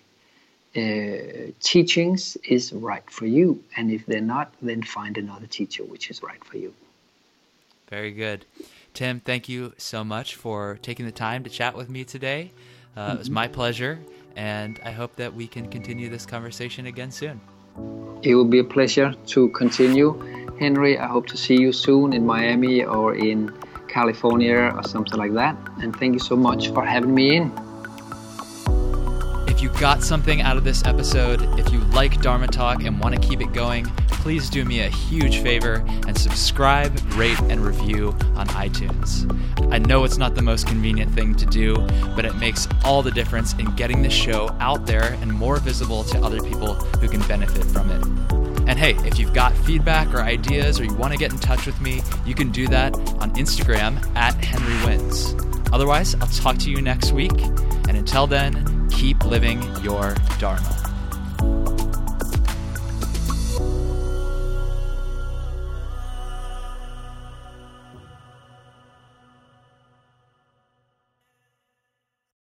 [0.76, 3.64] uh, teachings is right for you.
[3.78, 6.74] And if they're not, then find another teacher which is right for you.
[7.88, 8.45] Very good.
[8.94, 12.52] Tim, thank you so much for taking the time to chat with me today.
[12.96, 13.12] Uh.
[13.14, 14.00] It was my pleasure,
[14.36, 17.39] and I hope that we can continue this conversation again soon.
[18.22, 20.12] It will be a pleasure to continue.
[20.60, 23.52] Henry, I hope to see you soon in Miami or in
[23.88, 25.56] California or something like that.
[25.82, 27.70] And thank you so much for having me in.
[29.62, 33.14] If you got something out of this episode, if you like Dharma Talk and want
[33.14, 38.07] to keep it going, please do me a huge favor and subscribe, rate, and review
[38.34, 39.32] on iTunes.
[39.72, 41.76] I know it's not the most convenient thing to do,
[42.16, 46.03] but it makes all the difference in getting this show out there and more visible
[46.05, 48.03] to other people who can benefit from it.
[48.68, 51.68] And hey, if you've got feedback or ideas or you want to get in touch
[51.68, 55.36] with me, you can do that on Instagram at Henry Wins.
[55.72, 57.39] Otherwise, I'll talk to you next week.
[57.92, 60.80] And until then, keep living your Dharma.